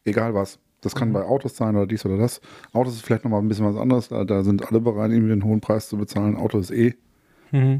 [0.05, 0.59] Egal was.
[0.81, 2.41] Das kann bei Autos sein oder dies oder das.
[2.73, 4.09] Autos ist vielleicht nochmal ein bisschen was anderes.
[4.09, 6.37] Da, da sind alle bereit, irgendwie einen hohen Preis zu bezahlen.
[6.37, 6.95] Auto ist eh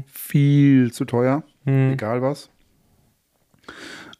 [0.05, 1.43] viel zu teuer.
[1.93, 2.49] Egal was.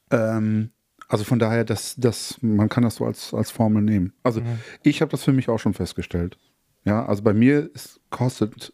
[0.09, 0.71] Ähm,
[1.07, 4.13] also von daher, das, das, man kann das so als, als Formel nehmen.
[4.23, 4.41] Also
[4.81, 6.37] ich habe das für mich auch schon festgestellt.
[6.85, 8.73] Ja, also bei mir ist, kostet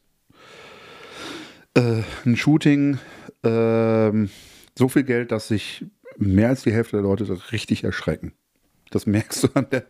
[1.74, 3.00] äh, ein Shooting
[3.44, 4.30] ähm,
[4.78, 5.86] so viel Geld, dass sich
[6.18, 8.34] mehr als die Hälfte der Leute richtig erschrecken.
[8.91, 9.86] Das merkst du an, der,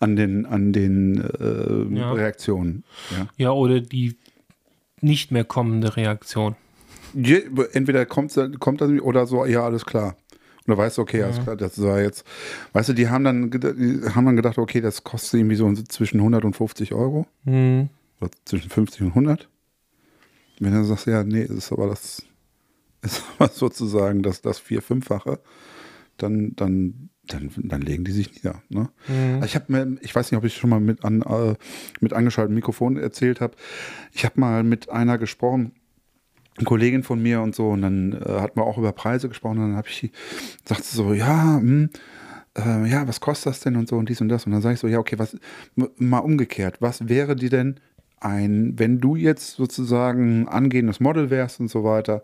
[0.00, 2.12] an den, an den äh, Ja.
[2.12, 2.84] Reaktionen.
[3.10, 3.28] Ja.
[3.36, 4.16] Ja, oder die
[5.00, 6.56] nicht mehr kommende Reaktion.
[7.14, 10.16] Je, entweder kommt, kommt das oder so, ja, alles klar.
[10.64, 12.24] Und da weißt du, okay, alles klar, das war jetzt,
[12.72, 16.20] weißt du, die haben dann, die haben dann gedacht, okay, das kostet irgendwie so zwischen
[16.20, 17.26] 100 und 50 Euro.
[17.44, 17.88] Hm.
[18.20, 19.48] Oder zwischen 50 und 100.
[20.60, 22.22] Wenn du sagst, ja, nee, das ist aber das,
[23.02, 25.40] ist aber sozusagen das, das vier-, fünffache,
[26.16, 28.62] dann, dann, dann, dann legen die sich nieder.
[28.68, 28.88] Ne?
[29.34, 31.54] Also Ich habe mir, ich weiß nicht, ob ich schon mal mit, an, äh,
[32.00, 33.54] mit angeschaltetem Mikrofon erzählt habe.
[34.12, 35.72] Ich habe mal mit einer gesprochen,
[36.56, 39.58] eine Kollegin von mir und so, und dann äh, hatten wir auch über Preise gesprochen,
[39.58, 40.10] und dann habe ich,
[40.64, 41.90] sagt sie so, ja, hm,
[42.58, 44.44] äh, ja, was kostet das denn und so und dies und das.
[44.44, 45.36] Und dann sage ich so, ja, okay, was,
[45.96, 47.80] mal umgekehrt, was wäre dir denn
[48.20, 52.22] ein, wenn du jetzt sozusagen angehendes Model wärst und so weiter,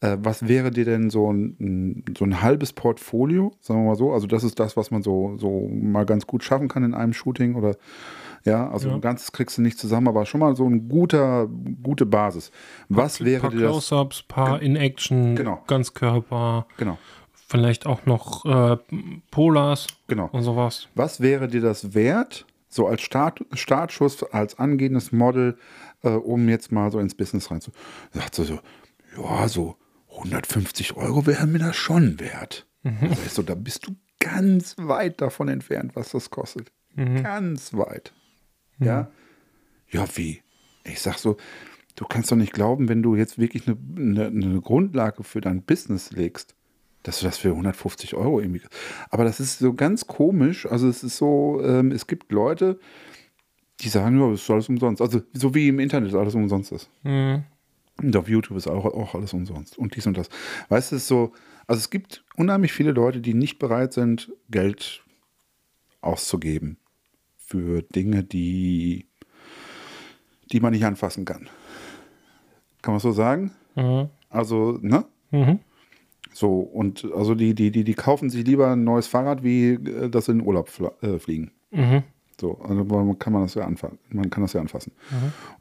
[0.00, 4.12] äh, was wäre dir denn so ein, so ein halbes Portfolio, sagen wir mal so?
[4.12, 7.12] Also das ist das, was man so, so mal ganz gut schaffen kann in einem
[7.12, 7.76] Shooting oder
[8.44, 8.94] ja, also Ja.
[8.94, 11.48] ein ganzes kriegst du nicht zusammen, aber schon mal so ein guter,
[11.82, 12.52] gute Basis.
[12.88, 13.70] Was wäre paar dir das?
[13.70, 15.62] Close-Ups, paar in Action, Genau.
[15.66, 16.96] Ganzkörper, Genau,
[17.32, 18.76] vielleicht auch noch äh,
[19.32, 20.28] Polars genau.
[20.30, 20.88] und sowas.
[20.94, 25.56] Was wäre dir das wert, so als Start, Startschuss, als angehendes Model,
[26.02, 27.72] äh, um jetzt mal so ins Business reinzu?
[28.12, 28.58] Sagt sie so,
[29.20, 29.74] ja, so
[30.16, 32.66] 150 Euro wäre mir das schon wert.
[32.82, 36.72] Weißt du, da bist du ganz weit davon entfernt, was das kostet.
[36.96, 38.12] Ganz weit.
[38.78, 39.10] Ja.
[39.90, 40.42] Ja, wie?
[40.84, 41.36] Ich sag so,
[41.96, 45.62] du kannst doch nicht glauben, wenn du jetzt wirklich eine, eine, eine Grundlage für dein
[45.62, 46.54] Business legst,
[47.02, 48.62] dass du das für 150 Euro irgendwie.
[49.10, 50.66] Aber das ist so ganz komisch.
[50.66, 52.78] Also es ist so, ähm, es gibt Leute,
[53.80, 55.02] die sagen, ja, das ist alles umsonst.
[55.02, 56.90] Also so wie im Internet alles umsonst ist.
[57.02, 57.44] Mhm.
[58.02, 59.78] Und auf YouTube ist auch, auch alles umsonst.
[59.78, 60.28] Und dies und das.
[60.68, 61.32] Weißt du, es ist so,
[61.66, 65.02] also es gibt unheimlich viele Leute, die nicht bereit sind, Geld
[66.00, 66.78] auszugeben
[67.36, 69.06] für Dinge, die,
[70.52, 71.48] die man nicht anfassen kann.
[72.82, 73.52] Kann man so sagen?
[73.74, 74.10] Mhm.
[74.28, 75.06] Also, ne?
[75.30, 75.60] Mhm.
[76.32, 80.10] So, und also die, die, die, die kaufen sich lieber ein neues Fahrrad, wie äh,
[80.10, 81.50] dass sie in den Urlaub äh, fliegen.
[81.70, 82.02] Mhm.
[82.38, 83.98] So, also man kann man das ja anfassen.
[84.10, 84.92] Man kann das ja anfassen.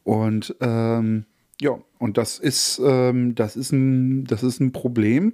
[0.04, 1.26] Und ähm,
[1.62, 5.34] ja, und das ist, ähm, das ist ein, das ist ein Problem.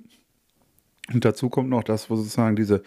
[1.11, 2.83] Und dazu kommt noch das, wo sozusagen diese,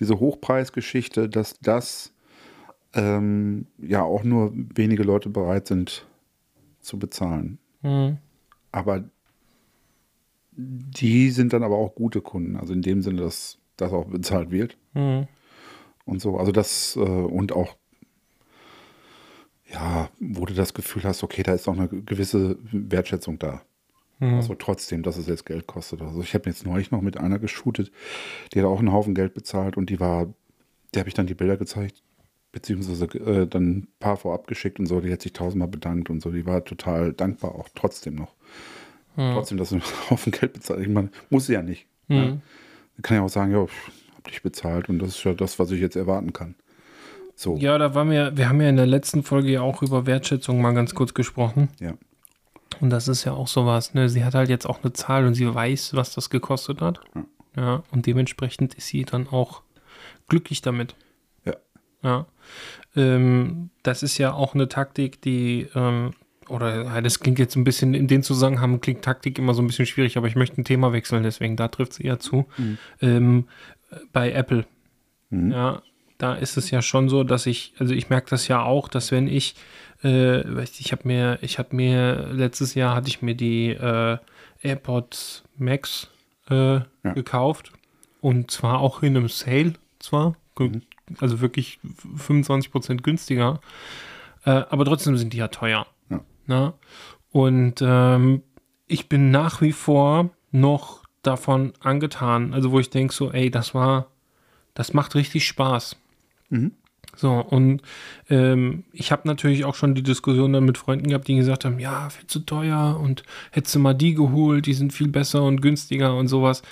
[0.00, 2.12] diese Hochpreisgeschichte, dass das
[2.94, 6.06] ähm, ja auch nur wenige Leute bereit sind
[6.80, 7.58] zu bezahlen.
[7.82, 8.18] Mhm.
[8.72, 9.04] Aber
[10.52, 12.56] die sind dann aber auch gute Kunden.
[12.56, 15.28] Also in dem Sinne, dass das auch bezahlt wird Mhm.
[16.04, 16.36] und so.
[16.36, 17.76] Also das äh, und auch,
[19.72, 23.62] ja, wo du das Gefühl hast, okay, da ist auch eine gewisse Wertschätzung da.
[24.20, 26.02] Also trotzdem, dass es jetzt Geld kostet.
[26.02, 27.92] Also ich habe jetzt neulich noch mit einer geshootet,
[28.52, 30.26] die hat auch einen Haufen Geld bezahlt und die war,
[30.92, 32.02] der habe ich dann die Bilder gezeigt.
[32.50, 36.20] beziehungsweise äh, dann ein paar vorab geschickt und so, die hat sich tausendmal bedankt und
[36.20, 38.34] so, die war total dankbar auch trotzdem noch.
[39.34, 40.80] Trotzdem, dass sie einen Haufen Geld bezahlt.
[40.80, 41.86] Ich meine, muss sie ja nicht.
[42.08, 42.16] Ja.
[42.16, 42.42] Mhm.
[42.96, 45.58] Dann kann ja auch sagen, ja, ich hab dich bezahlt und das ist ja das,
[45.58, 46.54] was ich jetzt erwarten kann.
[47.38, 47.72] So, ja.
[47.72, 50.60] Ja, da waren wir, wir haben ja in der letzten Folge ja auch über Wertschätzung
[50.60, 51.68] mal ganz kurz gesprochen.
[52.80, 54.08] Und das ist ja auch sowas, ne?
[54.08, 57.00] Sie hat halt jetzt auch eine Zahl und sie weiß, was das gekostet hat.
[57.14, 57.24] Ja.
[57.56, 59.62] Ja, und dementsprechend ist sie dann auch
[60.26, 60.96] glücklich damit.
[61.44, 61.54] Ja.
[62.02, 62.26] Ja.
[62.96, 66.14] Ähm, das ist ja auch eine Taktik, die, ähm,
[66.48, 69.68] oder ja, das klingt jetzt ein bisschen, in den Zusammenhang klingt Taktik immer so ein
[69.68, 72.48] bisschen schwierig, aber ich möchte ein Thema wechseln, deswegen da trifft es eher zu.
[73.00, 73.46] Ähm,
[74.12, 74.66] bei Apple.
[75.30, 75.52] Mhm.
[75.52, 75.82] Ja,
[76.18, 79.12] da ist es ja schon so, dass ich, also ich merke das ja auch, dass
[79.12, 79.54] wenn ich,
[80.02, 84.18] äh, ich, habe mir, ich habe mir, letztes Jahr hatte ich mir die äh,
[84.62, 86.08] AirPods Max
[86.50, 86.80] äh,
[87.14, 87.72] gekauft
[88.20, 90.80] und zwar auch in einem Sale, zwar, ge-
[91.20, 91.78] also wirklich
[92.16, 93.60] 25% günstiger,
[94.44, 95.86] äh, aber trotzdem sind die ja teuer.
[96.10, 96.20] Ja.
[96.46, 96.74] Na?
[97.30, 98.42] Und ähm,
[98.86, 103.74] ich bin nach wie vor noch davon angetan, also wo ich denke so, ey, das
[103.74, 104.06] war,
[104.74, 105.96] das macht richtig Spaß.
[107.16, 107.82] So, und
[108.28, 111.80] ähm, ich habe natürlich auch schon die Diskussion dann mit Freunden gehabt, die gesagt haben,
[111.80, 115.60] ja, viel zu teuer und hättest du mal die geholt, die sind viel besser und
[115.60, 116.62] günstiger und sowas.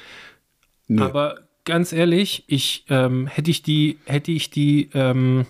[0.87, 1.03] Nee.
[1.03, 5.47] Aber ganz ehrlich, ich ähm, hätte ich die, hätte ich die, ähm,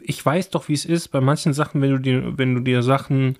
[0.00, 2.82] ich weiß doch, wie es ist, bei manchen Sachen, wenn du dir, wenn du dir
[2.82, 3.36] Sachen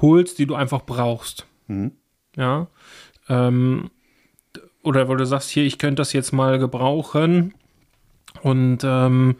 [0.00, 1.46] holst, die du einfach brauchst.
[1.66, 1.92] Mhm.
[2.36, 2.68] Ja.
[3.28, 3.90] Ähm,
[4.82, 7.54] oder wo du sagst, hier, ich könnte das jetzt mal gebrauchen
[8.42, 9.36] und ähm,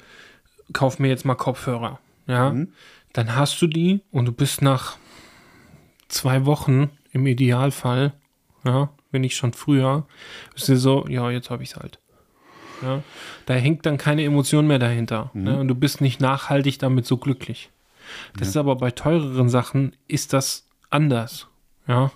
[0.72, 1.98] kauf mir jetzt mal Kopfhörer.
[2.26, 2.54] Ja.
[3.12, 4.96] Dann hast du die und du bist nach
[6.08, 8.12] zwei Wochen im Idealfall,
[8.64, 10.06] ja, wenn nicht schon früher,
[10.54, 11.98] bist du so, ja, jetzt habe ich es halt.
[12.82, 13.02] Ja,
[13.46, 15.30] da hängt dann keine Emotion mehr dahinter.
[15.32, 15.58] Ne?
[15.58, 17.70] Und du bist nicht nachhaltig damit so glücklich.
[18.38, 21.48] Das ist aber bei teureren Sachen ist das anders.
[21.88, 22.12] Ja.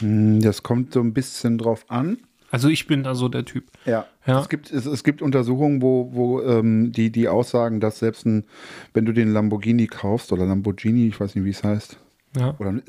[0.00, 2.18] Hm, Das kommt so ein bisschen drauf an.
[2.52, 3.64] Also ich bin da so der Typ.
[3.86, 4.04] Ja.
[4.26, 4.40] Ja.
[4.40, 8.44] Es, gibt, es, es gibt Untersuchungen, wo, wo ähm, die, die aussagen, dass selbst ein,
[8.92, 11.98] wenn du den Lamborghini kaufst oder Lamborghini, ich weiß nicht, wie es heißt,
[12.36, 12.54] Ja.
[12.58, 12.82] oder ein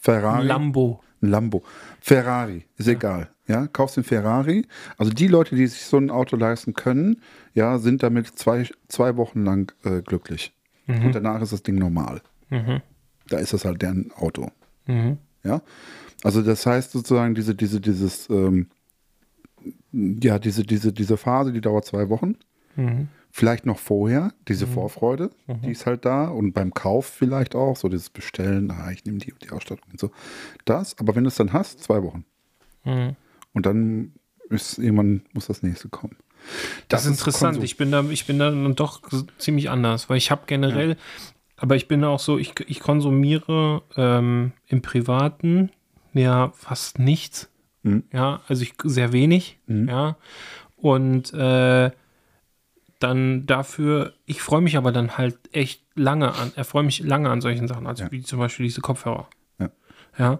[0.00, 0.46] Ferrari.
[0.46, 1.00] Lambo.
[1.20, 1.64] Ein Lambo.
[2.00, 3.28] Ferrari, ist egal.
[3.48, 4.66] Ja, kaufst den Ferrari.
[4.98, 7.20] Also die Leute, die sich so ein Auto leisten können,
[7.54, 10.54] ja, sind damit zwei, zwei Wochen lang äh, glücklich.
[10.86, 12.22] Und danach ist das Ding normal.
[13.28, 14.50] Da ist das halt deren Auto.
[15.44, 15.60] Ja.
[16.22, 18.68] Also das heißt sozusagen, diese, diese, dieses, ähm,
[19.92, 22.36] ja, diese, diese, diese Phase, die dauert zwei Wochen.
[23.30, 25.30] Vielleicht noch vorher, diese Vorfreude,
[25.64, 26.28] die ist halt da.
[26.28, 29.98] Und beim Kauf vielleicht auch, so dieses Bestellen, ah, ich nehme die, die Ausstattung und
[29.98, 30.10] so.
[30.64, 32.24] Das, aber wenn du es dann hast, zwei Wochen.
[33.52, 34.12] Und dann
[34.50, 36.16] ist irgendwann muss das nächste kommen.
[36.88, 37.54] Das, ist interessant.
[37.54, 37.64] Konsum.
[37.64, 39.02] Ich bin da, ich bin da dann doch
[39.38, 40.96] ziemlich anders, weil ich habe generell,
[41.56, 45.70] aber ich bin auch so, ich, ich konsumiere ähm, im Privaten
[46.14, 47.50] ja fast nichts.
[47.88, 48.02] Mhm.
[48.12, 49.58] Ja, also ich sehr wenig.
[49.66, 50.16] Ja.
[50.76, 51.90] Und äh,
[52.98, 57.40] dann dafür, ich freue mich aber dann halt echt lange an, erfreue mich lange an
[57.40, 58.12] solchen Sachen, also Ja.
[58.12, 59.28] wie zum Beispiel diese Kopfhörer.
[59.58, 59.70] Ja.
[60.18, 60.38] Ja.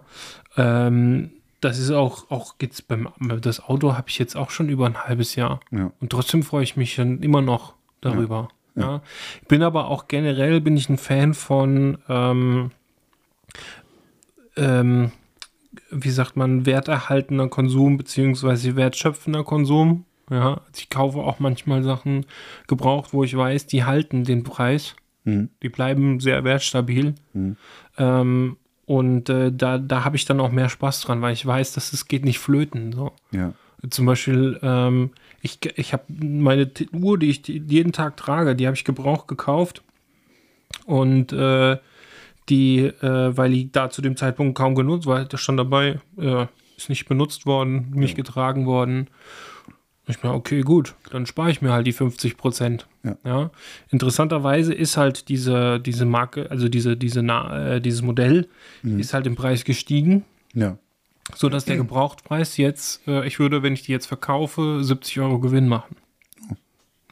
[0.57, 1.31] Ähm,
[1.61, 3.09] das ist auch, auch jetzt beim
[3.41, 5.59] das Auto habe ich jetzt auch schon über ein halbes Jahr.
[5.71, 5.91] Ja.
[5.99, 8.49] Und trotzdem freue ich mich dann immer noch darüber.
[8.75, 9.01] Ja.
[9.41, 12.71] Ich bin aber auch generell bin ich ein Fan von ähm,
[14.55, 15.11] ähm,
[15.91, 20.05] wie sagt man, werterhaltener Konsum beziehungsweise wertschöpfender Konsum.
[20.29, 22.25] Ja, also ich kaufe auch manchmal Sachen
[22.67, 24.95] gebraucht, wo ich weiß, die halten den Preis.
[25.23, 25.49] Mhm.
[25.63, 27.15] Die bleiben sehr wertstabil.
[27.97, 31.73] Ähm, und äh, da, da habe ich dann auch mehr Spaß dran, weil ich weiß,
[31.73, 32.91] dass es geht nicht flöten.
[32.93, 33.11] So.
[33.31, 33.53] Ja.
[33.89, 35.11] Zum Beispiel, ähm,
[35.41, 39.83] ich, ich habe meine Uhr, die ich jeden Tag trage, die habe ich gebraucht gekauft.
[40.85, 41.77] Und äh,
[42.49, 46.45] die, äh, weil die da zu dem Zeitpunkt kaum genutzt war, da stand dabei, äh,
[46.77, 49.09] ist nicht benutzt worden, nicht getragen worden.
[50.07, 52.87] Ich mir, okay, gut, dann spare ich mir halt die 50 Prozent.
[53.23, 53.51] Ja.
[53.89, 58.49] Interessanterweise ist halt diese, diese Marke, also diese, diese, äh, dieses Modell,
[58.81, 60.77] ist halt im Preis gestiegen Ja.
[61.35, 65.39] so dass der Gebrauchtpreis jetzt, äh, ich würde, wenn ich die jetzt verkaufe, 70 Euro
[65.39, 65.95] Gewinn machen.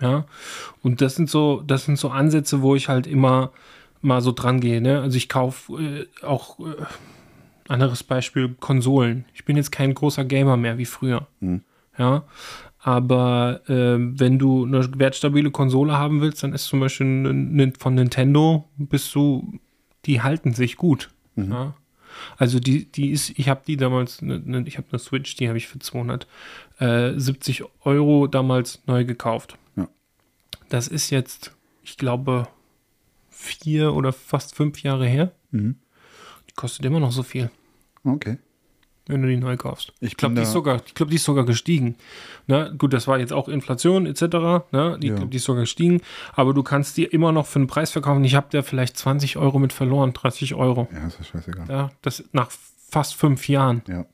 [0.02, 0.26] Ja.
[0.82, 3.52] Und das sind so, das sind so Ansätze, wo ich halt immer
[4.02, 4.82] mal so dran gehe.
[4.82, 5.02] Ne?
[5.02, 6.76] Also ich kaufe äh, auch äh,
[7.68, 9.26] anderes Beispiel Konsolen.
[9.34, 11.28] Ich bin jetzt kein großer Gamer mehr wie früher.
[11.98, 12.24] Ja.
[12.80, 17.74] Aber äh, wenn du eine wertstabile Konsole haben willst, dann ist zum Beispiel n- n-
[17.78, 19.60] von Nintendo bist du,
[20.06, 21.10] die halten sich gut.
[21.36, 21.74] Ja.
[22.38, 25.48] Also die, die ist, ich habe die damals, ne, ne, ich habe eine Switch, die
[25.50, 25.80] habe ich für
[26.80, 29.58] 270 Euro damals neu gekauft.
[29.76, 29.88] Ja.
[30.70, 32.48] das ist jetzt, ich glaube,
[33.38, 35.32] vier oder fast fünf Jahre her.
[35.52, 35.76] Mhm.
[36.50, 37.50] Die kostet immer noch so viel,
[38.04, 38.38] Okay.
[39.06, 39.94] wenn du die neu kaufst.
[40.00, 41.96] Ich glaube, die, ist sogar- ich glaub, die ist sogar gestiegen.
[42.48, 42.74] Ne?
[42.78, 44.66] Gut, das war jetzt auch Inflation etc.
[44.72, 44.98] Ne?
[45.00, 45.16] Die, Ja.
[45.16, 46.02] glaub, die ist sogar gestiegen.
[46.34, 48.24] Aber du kannst die immer noch für einen Preis verkaufen.
[48.26, 50.88] Ich habe da vielleicht 20 Euro mit verloren, 30 Euro.
[50.92, 51.66] Ja, ist ja scheißegal.
[51.70, 52.50] Ja, das nach
[52.90, 53.82] fast fünf Jahren.
[53.88, 54.06] Ja.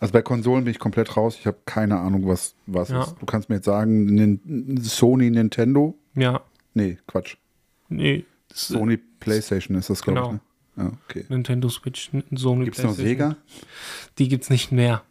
[0.00, 1.36] Also bei Konsolen bin ich komplett raus.
[1.40, 3.02] Ich habe keine Ahnung, was was Ja.
[3.04, 3.14] ist.
[3.20, 5.96] Du kannst mir jetzt sagen, Sony, Nintendo?
[6.14, 6.42] Ja,
[6.74, 7.36] Nee, Quatsch.
[7.88, 8.24] nee.
[8.58, 10.28] Sony PlayStation ist das, glaube Genau.
[10.34, 10.40] ich.
[10.76, 10.84] Ne?
[10.84, 11.24] Ja, okay.
[11.28, 12.96] Nintendo Switch, Sony Gibt es noch PlayStation.
[12.96, 13.36] Sega?
[14.18, 15.02] Die gibt es nicht mehr.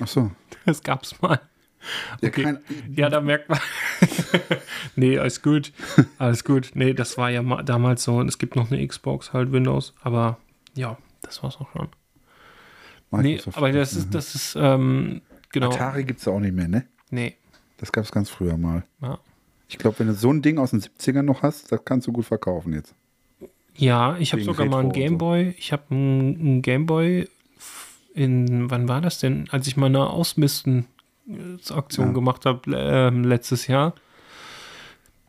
[0.00, 0.30] Ach so.
[0.64, 1.40] Das gab's mal.
[2.20, 2.42] Ja, Okay.
[2.44, 2.58] kein,
[2.94, 3.58] Ja, da merkt man.
[4.96, 5.72] nee, alles gut.
[6.18, 6.70] Alles gut.
[6.74, 8.16] Nee, das war ja ma- damals so.
[8.18, 9.92] Und es gibt noch eine Xbox, halt Windows.
[10.02, 10.38] Aber
[10.74, 11.88] ja, das war's auch schon.
[13.10, 13.56] Nee, Microsoft.
[13.58, 15.70] aber das ist, das ist, ähm, genau.
[15.72, 16.86] Atari gibt es auch nicht mehr, ne?
[17.10, 17.36] Nee.
[17.78, 18.84] Das gab es ganz früher mal.
[19.00, 19.18] Ja.
[19.72, 22.12] Ich glaube, wenn du so ein Ding aus den 70ern noch hast, das kannst du
[22.12, 22.94] gut verkaufen jetzt.
[23.74, 25.16] Ja, ich habe sogar mal einen Retro und so.
[25.16, 25.54] Gameboy.
[25.56, 27.26] Ich habe einen, Gameboy
[28.12, 29.48] in, wann war das denn?
[29.50, 32.12] Als ich meine Ausmisten-Aktion Ja.
[32.12, 33.94] gemacht habe ähm, letztes Jahr.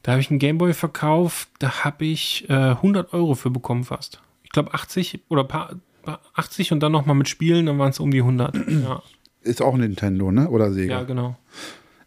[0.02, 1.48] Da habe ich einen Gameboy verkauft.
[1.60, 4.22] Da habe ich äh, 100 Euro für bekommen fast.
[4.44, 8.02] Ich glaube 80 oder paar, paar 80 und dann nochmal mit Spielen, dann waren es
[8.02, 8.56] um die 100.
[8.68, 9.02] ja,
[9.42, 10.50] Ist auch Nintendo, ne?
[10.50, 11.00] Oder Sega?
[11.00, 11.38] ja, genau.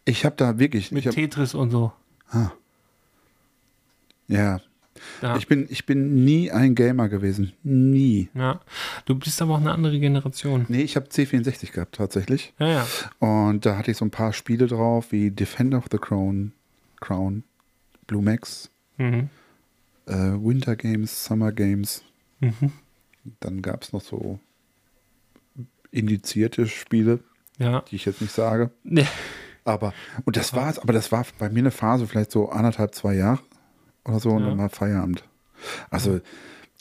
[0.05, 0.93] Ich habe da wirklich.
[0.93, 1.93] Mit hab, Tetris und so.
[2.33, 2.53] Ja.
[4.29, 5.37] Ja.
[5.37, 7.53] Ich, bin, ich bin nie ein Gamer gewesen.
[7.63, 8.29] Nie.
[8.35, 8.61] ja.
[9.05, 10.65] Du bist aber auch eine andere Generation.
[10.69, 12.55] Nee, ich habe C64 gehabt tatsächlich.
[12.59, 12.87] Ja, ja.
[13.19, 16.53] Und da hatte ich so ein paar Spiele drauf, wie Defender of the Crown,
[17.01, 17.45] Crown
[18.07, 19.29] Blue Max, Mhm.
[20.07, 22.03] äh, Winter Games, Summer Games.
[22.41, 22.73] Mhm.
[23.41, 24.39] Dann gab es noch so
[25.91, 27.21] indizierte Spiele,
[27.59, 27.83] Ja.
[27.83, 28.71] die ich jetzt nicht sage.
[28.83, 29.07] Nee.
[29.67, 29.93] Aber,
[30.25, 33.41] und das war's, aber das war bei mir eine Phase, vielleicht so anderthalb, zwei Jahre
[34.05, 34.49] oder so, und Ja.
[34.51, 35.25] dann war Feierabend.
[35.91, 36.21] Also,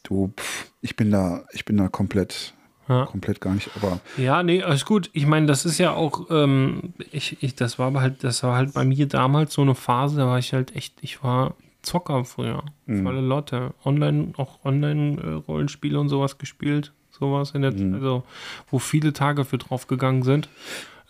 [0.03, 2.53] du, pff, ich bin da, ich bin da komplett,
[2.87, 3.05] Ja.
[3.07, 5.09] komplett gar nicht, aber Ja, nee, alles gut.
[5.13, 8.73] Ich meine, das ist ja auch, ähm, ich, ich, das war halt, das war halt
[8.73, 12.63] bei mir damals so eine Phase, da war ich halt echt, ich war Zocker früher.
[12.87, 13.73] Volle Lotte.
[13.83, 16.93] Online, auch Online-Rollenspiele und sowas gespielt.
[17.11, 18.23] Sowas in der, also,
[18.69, 20.49] wo viele Tage für draufgegangen sind.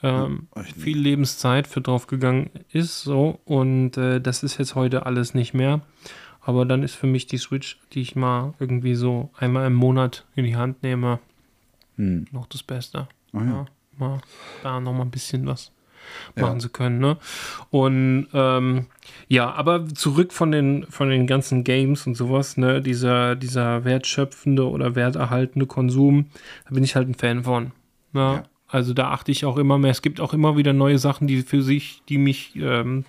[0.06, 3.40] Ähm, viel Lebenszeit für draufgegangen ist, so.
[3.46, 5.82] Und äh, das ist jetzt heute alles nicht mehr.
[6.42, 10.26] Aber dann ist für mich die Switch, die ich mal irgendwie so einmal im Monat
[10.36, 11.20] in die Hand nehme,
[11.96, 12.28] hm.
[12.32, 13.08] noch das Beste.
[13.34, 13.46] Ah, ja.
[13.46, 13.66] ja.
[13.98, 14.22] mal
[14.62, 15.72] da noch mal ein bisschen was
[16.36, 16.44] Ja.
[16.44, 17.00] machen zu können.
[17.00, 17.18] Ne?
[17.72, 18.86] Und ähm,
[19.28, 24.70] ja, aber zurück von den, von den ganzen Games und sowas, ne, dieser, dieser wertschöpfende
[24.70, 26.28] oder werterhaltende Konsum,
[26.66, 27.72] da bin ich halt ein Fan von.
[28.14, 28.22] Ne?
[28.22, 28.44] Ja.
[28.76, 29.92] Also da achte ich auch immer mehr.
[29.92, 33.06] Es gibt auch immer wieder neue Sachen, die für sich, die mich, ähm,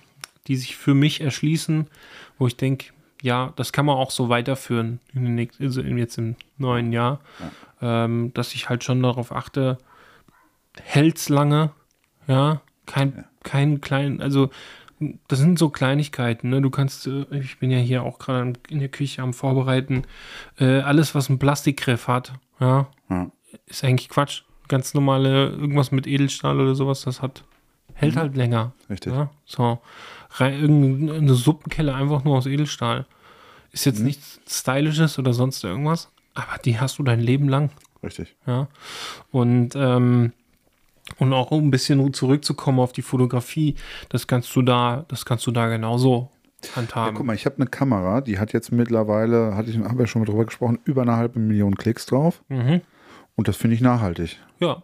[0.47, 1.87] die sich für mich erschließen,
[2.37, 6.17] wo ich denke, ja, das kann man auch so weiterführen in den nächsten, also jetzt
[6.17, 7.19] im neuen Jahr,
[7.81, 9.77] ähm, dass ich halt schon darauf achte,
[10.81, 11.71] hält's lange,
[12.29, 14.49] ja, kein, kein klein, also
[15.27, 16.61] das sind so Kleinigkeiten, ne?
[16.61, 20.03] Du kannst, äh, ich bin ja hier auch gerade in der Küche am Vorbereiten,
[20.59, 23.31] äh, alles, was einen Plastikgriff hat, ja, Ja.
[23.65, 24.43] ist eigentlich Quatsch.
[24.67, 27.43] Ganz normale, irgendwas mit Edelstahl oder sowas, das hat,
[27.93, 28.73] hält halt länger.
[28.89, 29.13] Richtig.
[29.13, 29.79] Ja, so.
[30.31, 33.05] Rein, irgendeine Suppenkelle einfach nur aus Edelstahl.
[33.71, 37.69] Ist jetzt nichts Stylisches oder sonst irgendwas, aber die hast du dein Leben lang.
[38.03, 38.35] Richtig.
[38.45, 38.67] Ja.
[39.31, 40.33] Und, ähm,
[41.19, 43.75] und auch um ein bisschen zurückzukommen auf die Fotografie,
[44.09, 46.29] das kannst du da, das kannst du da genauso
[46.63, 47.15] Ja, handhaben.
[47.15, 50.21] guck mal, ich habe eine Kamera, die hat jetzt mittlerweile, hatte ich, haben wir schon
[50.21, 52.43] mal drüber gesprochen, über eine halbe Million Klicks drauf.
[52.49, 52.81] Mhm.
[53.37, 54.37] Und das finde ich nachhaltig.
[54.59, 54.83] Ja,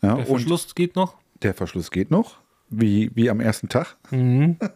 [0.00, 1.14] Ja, der Verschluss geht noch.
[1.42, 2.38] der Verschluss geht noch,
[2.70, 3.96] wie, wie am ersten Tag.
[4.10, 4.56] Mhm.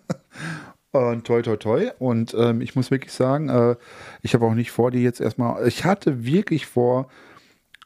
[0.93, 1.91] Und toi, toi, toi.
[1.99, 3.77] Und ähm, ich muss wirklich sagen, äh,
[4.21, 5.67] ich habe auch nicht vor, die jetzt erstmal.
[5.67, 7.09] Ich hatte wirklich vor,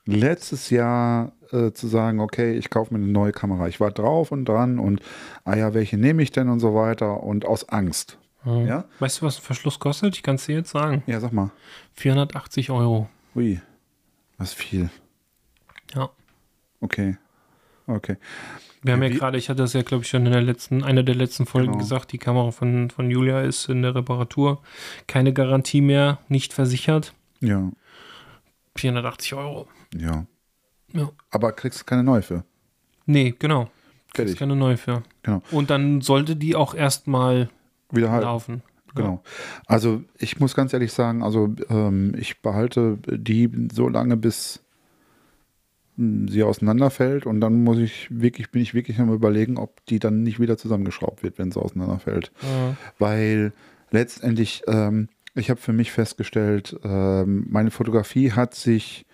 [0.06, 3.68] letztes Jahr äh, zu sagen, okay, ich kaufe mir eine neue Kamera.
[3.68, 5.00] Ich war drauf und dran und,
[5.44, 7.22] ah ja, welche nehme ich denn und so weiter.
[7.22, 8.18] Und aus Angst.
[8.44, 8.66] Mhm.
[8.66, 8.84] Ja?
[8.98, 10.16] Weißt du, was ein Verschluss kostet?
[10.16, 11.04] Ich kann es dir jetzt sagen.
[11.06, 11.50] Ja, sag mal.
[11.94, 13.08] 480 Euro.
[13.36, 13.60] Ui,
[14.38, 14.90] was viel.
[15.96, 16.10] Ja.
[16.80, 17.16] Okay.
[17.88, 18.16] Okay.
[18.82, 20.82] Wir haben ja Wie- gerade, ich hatte das ja, glaube ich, schon in der letzten,
[20.84, 21.78] einer der letzten Folgen Genau.
[21.78, 24.60] gesagt, die Kamera von, von Julia ist in der Reparatur.
[25.06, 27.14] Keine Garantie mehr, nicht versichert.
[27.40, 27.70] Ja,
[28.76, 29.66] 480 Euro.
[29.96, 30.26] ja.
[30.92, 31.10] Ja.
[31.30, 32.44] Aber kriegst du keine neue für.
[33.06, 33.68] Nee, genau.
[34.14, 34.36] Fertig.
[34.38, 35.02] keine neue für.
[35.22, 35.42] Genau.
[35.50, 37.50] Und dann sollte die auch erstmal
[37.90, 38.22] Wieder halt.
[38.22, 38.62] laufen.
[38.94, 39.22] Genau.
[39.66, 44.62] Also ich muss ganz ehrlich sagen, also ähm, ich behalte die so lange, bis
[45.96, 50.22] sie auseinanderfällt und dann muss ich wirklich, bin ich wirklich am überlegen, ob die dann
[50.22, 52.32] nicht wieder zusammengeschraubt wird, wenn sie auseinanderfällt.
[52.42, 52.76] Ja.
[52.98, 53.52] Weil
[53.90, 59.06] letztendlich, ähm, ich habe für mich festgestellt, ähm, meine Fotografie hat sich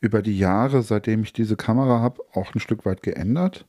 [0.00, 3.66] über die Jahre, seitdem ich diese Kamera habe, auch ein Stück weit geändert.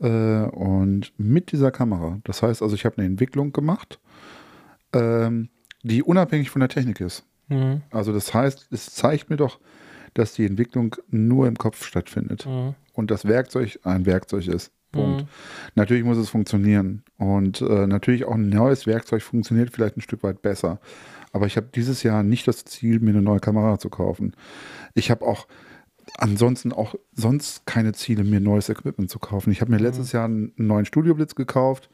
[0.00, 4.00] Äh, und mit dieser Kamera, das heißt also, ich habe eine Entwicklung gemacht,
[4.92, 5.48] ähm,
[5.82, 7.24] die unabhängig von der Technik ist.
[7.48, 7.82] Mhm.
[7.90, 9.58] Also das heißt, es zeigt mir doch,
[10.14, 12.74] dass die Entwicklung nur im Kopf stattfindet Mhm.
[12.94, 14.72] und das Werkzeug ein Werkzeug ist.
[14.92, 15.22] Punkt.
[15.22, 15.28] Mhm.
[15.76, 20.22] Natürlich muss es funktionieren und äh, natürlich auch ein neues Werkzeug funktioniert vielleicht ein Stück
[20.24, 20.80] weit besser.
[21.32, 24.34] Aber ich habe dieses Jahr nicht das Ziel, mir eine neue Kamera zu kaufen.
[24.94, 25.46] Ich habe auch
[26.18, 29.52] ansonsten auch sonst keine Ziele, mir neues Equipment zu kaufen.
[29.52, 31.88] Ich habe mir letztes Jahr einen neuen Studioblitz gekauft.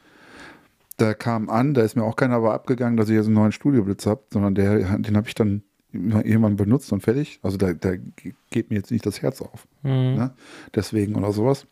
[0.98, 3.52] Der kam an, da ist mir auch keiner aber abgegangen, dass ich jetzt einen neuen
[3.52, 5.62] Studioblitz habe, sondern der, den habe ich dann
[5.96, 7.40] irgendwann benutzt und fertig.
[7.42, 7.92] Also da, da
[8.50, 9.66] geht mir jetzt nicht das Herz auf.
[9.82, 10.14] Mhm.
[10.14, 10.34] Ne?
[10.74, 11.66] Deswegen oder sowas.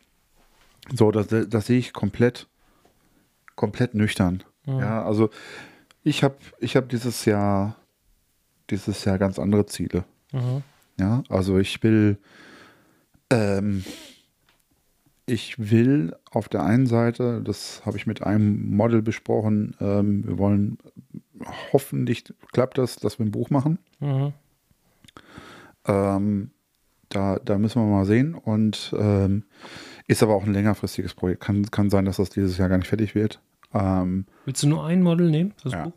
[0.93, 2.49] So, das, das sehe ich komplett,
[3.57, 4.43] komplett nüchtern.
[4.67, 5.31] Ja, also
[6.03, 7.77] ich habe ich hab dieses Jahr,
[8.71, 10.05] dieses Jahr ganz andere Ziele.
[10.33, 10.63] Mhm.
[10.99, 12.19] Ja, also ich will,
[13.31, 13.85] ähm,
[15.27, 20.39] ich will auf der einen Seite, das habe ich mit einem Model besprochen, ähm, wir
[20.39, 20.79] wollen
[21.73, 23.79] hoffentlich klappt das, dass wir ein Buch machen.
[24.01, 24.33] Mhm.
[25.87, 26.51] Ähm,
[27.09, 28.35] da, da müssen wir mal sehen.
[28.35, 29.45] Und ähm,
[30.07, 31.43] ist aber auch ein längerfristiges Projekt.
[31.43, 33.41] Kann, kann sein, dass das dieses Jahr gar nicht fertig wird.
[33.73, 35.55] Ähm, Willst du nur ein Model nehmen?
[35.63, 35.85] Das Ja.
[35.85, 35.93] Buch?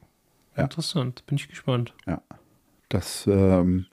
[0.55, 0.63] Ja.
[0.63, 1.93] Interessant, bin ich gespannt.
[2.07, 2.21] ja.
[2.89, 3.85] Das ähm,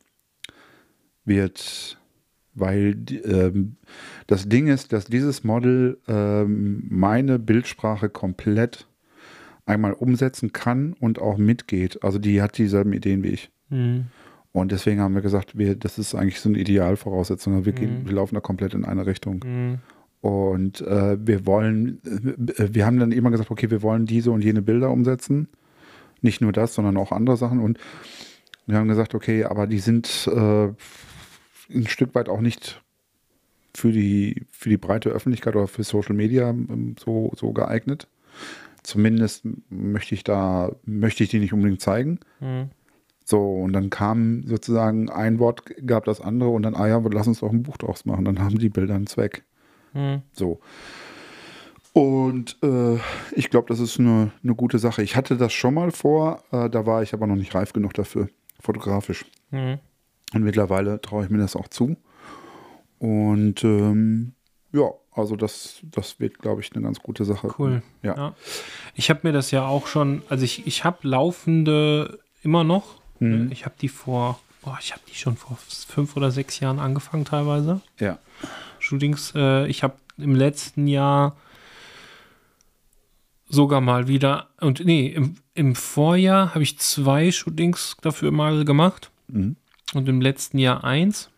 [1.24, 1.98] wird,
[2.54, 3.76] weil ähm,
[4.28, 8.86] das Ding ist, dass dieses Model ähm, meine Bildsprache komplett
[9.66, 12.02] einmal umsetzen kann und auch mitgeht.
[12.02, 13.50] Also die hat dieselben Ideen wie ich.
[13.70, 14.06] Mhm.
[14.52, 17.64] Und deswegen haben wir gesagt, wir, das ist eigentlich so eine Idealvoraussetzung.
[17.64, 18.06] Wir, gehen, Mhm.
[18.06, 19.40] wir laufen da komplett in eine Richtung.
[19.44, 19.78] Mhm.
[20.20, 22.00] Und äh, wir wollen,
[22.56, 25.48] äh, wir haben dann immer gesagt, okay, wir wollen diese und jene Bilder umsetzen.
[26.22, 27.60] Nicht nur das, sondern auch andere Sachen.
[27.60, 27.78] Und
[28.66, 30.68] wir haben gesagt, okay, aber die sind äh,
[31.70, 32.82] ein Stück weit auch nicht
[33.74, 38.08] für die, für die breite Öffentlichkeit oder für Social Media ähm, so, so geeignet.
[38.84, 42.20] Zumindest möchte ich da, möchte ich die nicht unbedingt zeigen.
[42.38, 42.70] Mhm.
[43.24, 47.26] So, und dann kam sozusagen ein Wort, gab das andere und dann, ah ja, lass
[47.26, 48.26] uns doch ein Buch draus machen.
[48.26, 49.44] Dann haben die Bilder einen Zweck.
[49.94, 50.20] Mhm.
[50.32, 50.60] So.
[51.94, 52.98] Und äh,
[53.32, 55.02] ich glaube, das ist eine, eine gute Sache.
[55.02, 57.94] Ich hatte das schon mal vor, äh, da war ich aber noch nicht reif genug
[57.94, 58.28] dafür,
[58.60, 59.24] fotografisch.
[59.50, 59.78] Mhm.
[60.34, 61.96] Und mittlerweile traue ich mir das auch zu.
[62.98, 64.32] Und ähm,
[64.72, 67.54] ja, also das, das wird, glaube ich, eine ganz gute Sache.
[67.58, 67.82] Cool.
[68.02, 68.16] Ja.
[68.16, 68.34] Ja.
[68.94, 72.96] Ich habe mir das ja auch schon, also ich, ich habe laufende immer noch.
[73.20, 73.50] Mhm.
[73.52, 77.24] Ich habe die vor, boah, ich habe die schon vor fünf oder sechs Jahren angefangen
[77.24, 77.80] teilweise.
[77.98, 78.18] Ja.
[78.80, 79.32] Shootings.
[79.34, 81.36] Äh, ich habe im letzten Jahr
[83.48, 89.10] sogar mal wieder, und nee, im, im Vorjahr habe ich zwei Shootings dafür mal gemacht
[89.28, 89.56] Mhm.
[89.94, 91.30] und im letzten Jahr eins.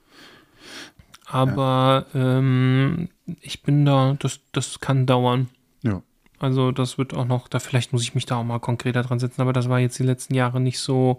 [1.27, 3.09] Aber ähm,
[3.41, 5.49] ich bin da, das, das kann dauern.
[5.83, 6.03] Ja.
[6.39, 9.19] Also das wird auch noch, da vielleicht muss ich mich da auch mal konkreter dran
[9.19, 11.19] setzen, aber das war jetzt die letzten Jahre nicht so,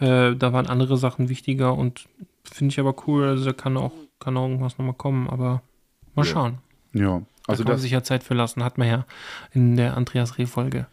[0.00, 2.08] äh, da waren andere Sachen wichtiger und
[2.44, 5.62] finde ich aber cool, also da kann auch, kann auch irgendwas nochmal kommen, aber
[6.14, 6.32] mal Ja.
[6.32, 6.58] schauen.
[6.94, 7.18] Ja.
[7.18, 9.04] Da Also kann man das sich ja Zeit für lassen, hat man ja
[9.52, 10.86] in der Andreas Reh-Folge.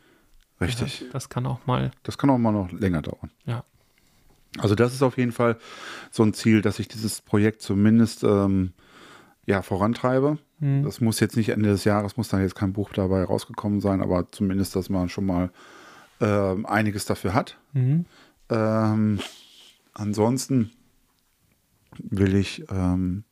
[0.59, 0.99] richtig.
[0.99, 1.15] gehört.
[1.15, 3.31] Das kann auch mal, Das kann auch mal noch länger dauern.
[3.45, 3.63] ja.
[4.59, 5.57] Also das ist auf jeden Fall
[6.11, 8.73] so ein Ziel, dass ich dieses Projekt zumindest ähm,
[9.45, 10.37] ja, vorantreibe.
[10.59, 10.83] Hm.
[10.83, 14.01] Das muss jetzt nicht Ende des Jahres, muss da jetzt kein Buch dabei rausgekommen sein,
[14.01, 15.51] aber zumindest, dass man schon mal
[16.21, 17.57] ähm, einiges dafür hat.
[17.73, 18.05] Mhm.
[18.49, 19.19] Ähm,
[19.93, 20.71] ansonsten
[21.97, 23.23] will ich, ähm,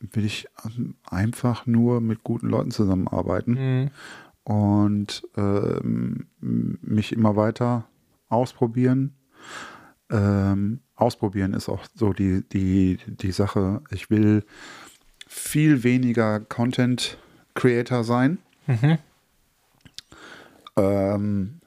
[0.00, 3.90] will ich ähm, einfach nur mit guten Leuten zusammenarbeiten Mhm.
[4.44, 7.88] und ähm, mich immer weiter
[8.28, 9.14] ausprobieren.
[10.10, 13.82] Ähm, ausprobieren ist auch so die, die, die Sache.
[13.90, 14.44] Ich will
[15.26, 17.18] viel weniger Content
[17.54, 18.38] Creator sein.
[18.66, 18.98] Mhm.
[20.76, 21.60] Ähm,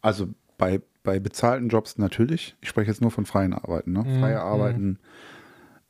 [0.00, 0.28] also
[0.58, 2.56] bei, bei bezahlten Jobs natürlich.
[2.60, 3.92] Ich spreche jetzt nur von freien Arbeiten.
[3.92, 4.04] Ne?
[4.04, 4.98] Mhm, Freie Arbeiten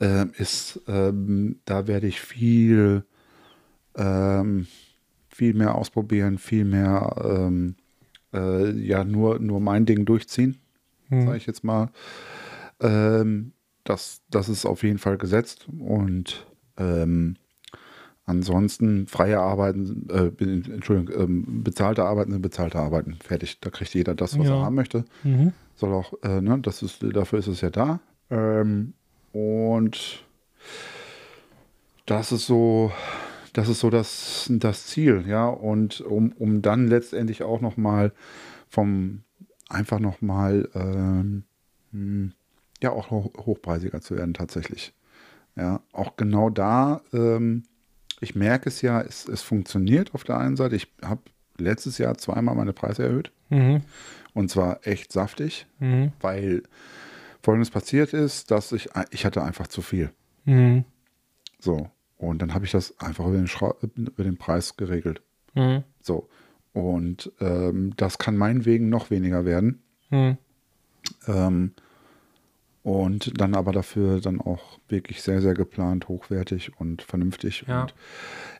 [0.01, 3.05] ähm, ist, ähm, da werde ich viel,
[3.97, 4.67] ähm,
[5.29, 7.77] viel mehr ausprobieren, viel mehr, ähm,
[8.33, 10.59] äh, ja, nur, nur mein Ding durchziehen,
[11.09, 11.27] Mhm.
[11.27, 11.91] sage ich jetzt mal.
[12.81, 13.53] Ähm,
[13.85, 16.47] das, das ist auf jeden Fall gesetzt und
[16.79, 17.37] ähm,
[18.27, 23.19] ansonsten freie Arbeiten, äh, Entschuldigung, ähm, bezahlte Arbeiten sind bezahlte Arbeiten.
[23.23, 23.61] Fertig.
[23.61, 24.55] Da kriegt jeder das, was Ja.
[24.57, 25.05] er haben möchte.
[25.23, 25.53] Mhm.
[25.77, 28.01] Soll auch, äh, ne, das ist, dafür ist es ja da.
[28.31, 28.95] Ähm,
[29.33, 30.25] und
[32.07, 32.93] das ist so
[33.53, 35.47] das ist so das, das Ziel, ja.
[35.49, 38.13] Und um, um dann letztendlich auch nochmal
[38.69, 39.23] vom,
[39.69, 41.45] einfach nochmal, ähm,
[41.93, 42.33] hm,
[42.83, 44.95] ja, auch hoch, hochpreisiger zu werden tatsächlich.
[45.57, 47.65] Ja, auch genau da, ähm,
[48.21, 50.77] ich merke es ja, es, es funktioniert auf der einen Seite.
[50.77, 51.23] Ich habe
[51.59, 53.31] letztes Jahr zweimal meine Preise erhöht.
[53.51, 53.83] Mhm.
[54.33, 56.13] Und zwar echt saftig, Mhm.
[56.21, 56.63] weil
[57.43, 60.11] folgendes passiert ist, dass ich, ich hatte einfach zu viel.
[60.45, 60.85] Mhm.
[61.61, 61.91] So.
[62.17, 65.23] Und dann habe ich das einfach über den, Schra über den Preis geregelt.
[65.55, 65.85] Mhm.
[66.01, 66.29] So.
[66.75, 69.83] Und ähm, das kann meinetwegen noch weniger werden.
[70.11, 70.37] Mhm.
[71.27, 71.73] Ähm,
[72.83, 77.65] und dann aber dafür dann auch wirklich sehr, sehr geplant, hochwertig und vernünftig.
[77.67, 77.83] Ja.
[77.83, 77.95] Und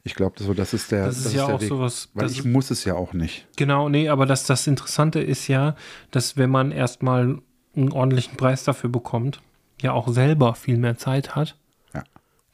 [0.03, 1.69] ich glaube, so, das ist der, Das ist ja der auch Weg.
[1.69, 3.47] sowas- Weil das ich ist- muss es ja auch nicht.
[3.57, 5.77] Genau, nee, aber das, das Interessante ist ja,
[6.11, 7.39] dass wenn man erstmal
[7.77, 9.43] einen ordentlichen Preis dafür bekommt,
[9.83, 11.59] ja auch selber viel mehr Zeit hat,
[11.93, 12.05] Ja.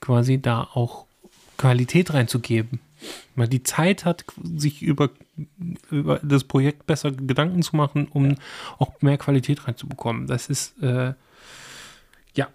[0.00, 1.06] quasi da auch
[1.60, 2.80] Qualität reinzugeben.
[3.34, 4.24] Man die Zeit hat,
[4.56, 5.10] sich über,
[5.90, 8.36] über das Projekt besser Gedanken zu machen, um
[8.78, 10.26] auch mehr Qualität reinzubekommen.
[10.26, 11.12] Das ist, äh,
[12.34, 12.48] ja,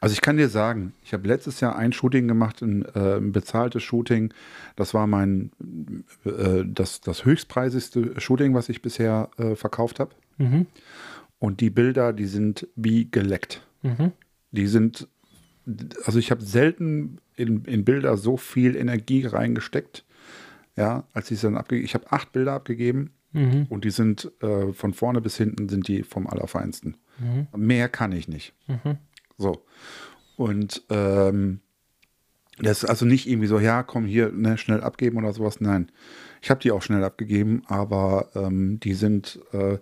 [0.00, 3.32] Also ich kann dir sagen, ich habe letztes Jahr ein Shooting gemacht, ein, äh, ein
[3.32, 4.32] bezahltes Shooting.
[4.74, 5.50] Das war mein
[6.24, 10.12] äh, das, das höchstpreisigste Shooting, was ich bisher äh, verkauft habe.
[10.38, 10.66] mhm,
[11.38, 13.62] Und die Bilder, die sind wie geleckt.
[13.82, 14.12] mhm,
[14.50, 15.08] Die sind,
[16.04, 20.04] also ich habe selten in, in Bilder so viel Energie reingesteckt.
[20.76, 24.30] Ja, als ich es dann abgegeben, ich habe acht Bilder abgegeben mhm, und die sind
[24.42, 26.96] äh, von vorne bis hinten sind die vom Allerfeinsten.
[27.56, 28.54] Mehr kann ich nicht.
[28.66, 28.98] mhm,
[29.38, 29.64] So.
[30.36, 31.60] Und ähm,
[32.58, 35.60] das ist also nicht irgendwie so, ja, komm hier, ne, schnell abgeben oder sowas.
[35.60, 35.90] Nein.
[36.42, 39.78] Ich habe die auch schnell abgegeben, aber ähm, die sind, äh,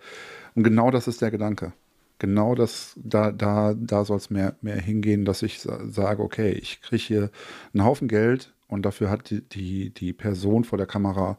[0.54, 1.72] und genau das ist der Gedanke.
[2.18, 6.52] Genau das, da, da, da soll es mehr, mehr hingehen, dass ich sa sage, okay,
[6.52, 7.30] ich kriege hier
[7.72, 11.38] einen Haufen Geld und dafür hat die, die, die Person vor der Kamera,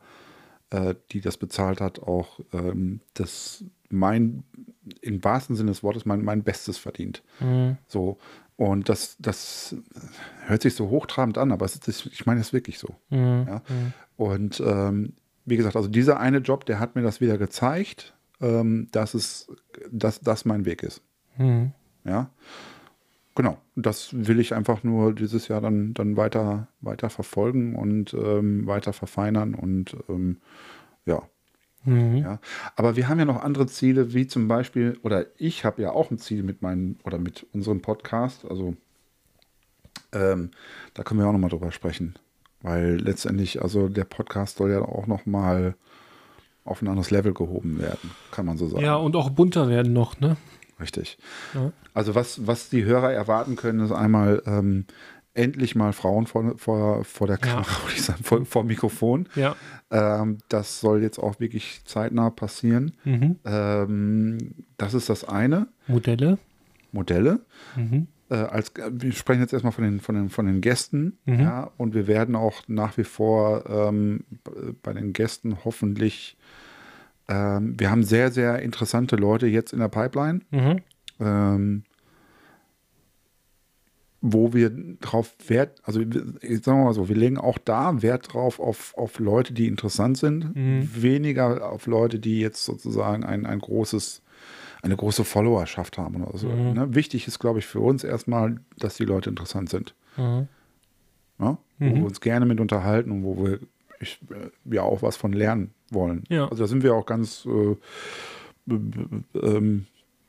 [0.71, 4.43] äh, die das bezahlt hat, auch ähm, das mein,
[5.01, 7.23] im wahrsten Sinne des Wortes, mein, mein Bestes verdient.
[7.39, 8.17] mhm, So.
[8.57, 9.75] Und das, das
[10.45, 12.95] hört sich so hochtrabend an, aber es ist, ich meine es wirklich so.
[13.09, 13.61] mhm, Ja?
[14.17, 15.13] Und ähm,
[15.45, 19.47] wie gesagt, also dieser eine Job, der hat mir das wieder gezeigt, ähm, dass es,
[19.91, 21.01] dass das mein Weg ist.
[21.37, 21.71] mhm.
[22.03, 22.29] Ja.
[23.35, 23.57] Genau.
[23.75, 28.93] Das will ich einfach nur dieses Jahr dann, dann weiter, weiter verfolgen und ähm, weiter
[28.93, 30.37] verfeinern und ähm,
[31.05, 31.21] ja.
[31.83, 32.17] Mhm.
[32.17, 32.39] Ja,
[32.75, 36.09] aber wir haben ja noch andere Ziele, wie zum Beispiel, oder ich habe ja auch
[36.09, 38.45] ein Ziel mit meinem oder mit unserem Podcast.
[38.49, 38.75] Also
[40.11, 40.49] ähm,
[40.93, 42.15] da können wir auch nochmal drüber sprechen,
[42.61, 45.75] weil letztendlich, also der Podcast soll ja auch nochmal
[46.65, 48.83] auf ein anderes Level gehoben werden, kann man so sagen.
[48.83, 50.35] Ja, und auch bunter werden noch, ne?
[50.79, 51.17] Richtig.
[51.53, 51.71] Ja.
[51.93, 54.85] Also was, was die Hörer erwarten können, ist einmal ähm,
[55.33, 59.29] endlich mal Frauen vor, vor, vor der Kamera, würde ich sagen, vor, vor dem Mikrofon.
[59.35, 59.55] Ja.
[59.91, 62.93] Ähm, das soll jetzt auch wirklich zeitnah passieren.
[63.03, 63.37] Mhm.
[63.45, 65.67] Ähm, das ist das eine.
[65.87, 66.39] Modelle.
[66.91, 67.39] Modelle.
[67.75, 68.07] Mhm.
[68.29, 71.17] Äh, als, wir sprechen jetzt erstmal von den, von den, von den Gästen.
[71.25, 71.39] Mhm.
[71.39, 74.23] Ja, und wir werden auch nach wie vor ähm,
[74.81, 76.35] bei den Gästen hoffentlich,
[77.27, 80.41] ähm, wir haben sehr, sehr interessante Leute jetzt in der Pipeline.
[80.51, 80.79] Mhm.
[81.19, 81.83] Ähm,
[84.27, 84.71] wo wir
[85.01, 88.59] drauf Wert, also wir- ich sagen wir mal so, wir legen auch da Wert drauf
[88.59, 90.89] auf, auf Leute, die interessant sind, Mhm.
[90.95, 94.23] weniger auf Leute, die jetzt sozusagen ein, ein großes,
[94.85, 96.47] eine große Followerschaft haben oder so.
[96.47, 96.73] Mhm.
[96.73, 96.95] Ne?
[96.95, 99.93] Wichtig ist, glaube ich, für uns erstmal, dass die Leute interessant sind.
[100.17, 100.47] Mhm.
[101.37, 101.57] Ne?
[101.79, 101.95] Wo Mhm.
[101.95, 103.59] wir uns gerne mit unterhalten und wo wir
[103.99, 106.23] ich, äh, ja auch was von lernen wollen.
[106.29, 106.47] Ja.
[106.49, 107.75] Also da sind wir auch ganz, äh,
[109.41, 109.85] ähm,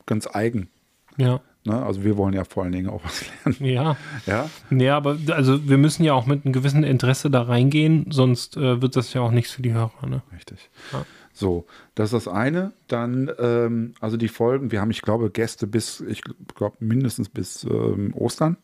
[0.07, 0.69] ganz eigen.
[1.17, 1.41] Ja.
[1.65, 1.83] Ne?
[1.85, 3.73] Also wir wollen ja vor allen Dingen auch was lernen.
[3.75, 3.97] Ja.
[4.27, 8.57] Ja, Ja, aber also wir müssen ja auch mit einem gewissen Interesse da reingehen, sonst
[8.57, 10.23] äh, wird das ja auch nichts für die Hörer, ne?
[10.33, 10.71] richtig.
[10.93, 11.05] Ja.
[11.37, 12.73] So, das ist das eine.
[12.89, 16.23] Dann, ähm, also die Folgen, wir haben, ich glaube, Gäste bis, ich
[16.55, 18.57] glaube, mindestens bis ähm, Ostern.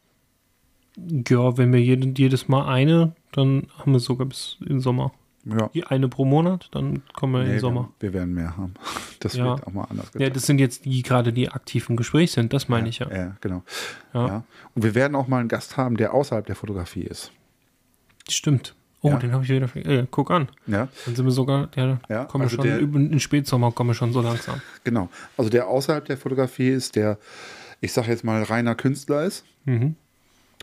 [0.97, 5.13] Ja, wenn wir jede, jedes Mal eine, dann haben wir sogar bis in Sommer.
[5.45, 5.69] Ja.
[5.75, 7.91] Die eine pro Monat, dann kommen wir in Nee, den Sommer.
[8.01, 8.75] Wir, wir werden mehr haben.
[9.21, 9.45] Das Ja.
[9.51, 12.53] wird auch mal anders Ja, das sind jetzt die gerade die aktiv im Gespräch sind,
[12.53, 13.09] das meine ich ja.
[13.09, 13.63] Ja, genau.
[14.13, 14.27] Ja.
[14.27, 14.45] Ja.
[14.75, 17.31] Und wir werden auch mal einen Gast haben, der außerhalb der Fotografie ist.
[18.29, 18.75] Stimmt.
[19.05, 19.17] Oh, Ja.
[19.19, 19.67] den habe ich wieder.
[19.69, 20.49] ver- Äh, guck an.
[20.67, 23.73] Ja, Dann sind wir sogar, ja, Ja, kommen also wir schon der- über in Spätsommer
[23.73, 24.61] kommen wir schon so langsam.
[24.85, 25.09] genau.
[25.37, 27.19] Also der außerhalb der Fotografie ist, der,
[27.81, 29.45] ich sage jetzt mal, reiner Künstler ist.
[29.65, 29.97] Mhm.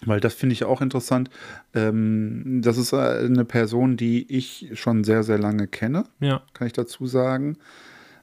[0.05, 1.29] Weil das finde ich auch interessant.
[1.75, 6.41] Ähm, das ist äh, eine Person, die ich schon sehr, sehr lange kenne, Ja.
[6.53, 7.57] kann ich dazu sagen.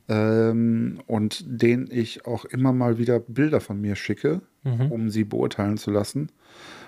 [0.08, 4.90] Ähm, und den ich auch immer mal wieder Bilder von mir schicke, Mhm.
[4.92, 6.30] um sie beurteilen zu lassen,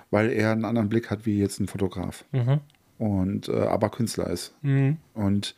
[0.09, 2.23] weil er einen anderen Blick hat wie jetzt ein Fotograf.
[2.31, 2.59] Mhm.
[2.99, 4.53] Und äh, aber Künstler ist.
[4.61, 4.97] Mhm.
[5.15, 5.55] Und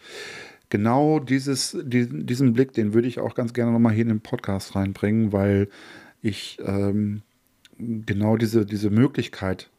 [0.70, 4.22] genau dieses, diesen, diesen Blick, den würde ich auch ganz gerne nochmal hier in den
[4.22, 5.68] Podcast reinbringen, weil
[6.22, 7.24] ich ähm,
[7.78, 9.70] genau diese, diese Möglichkeit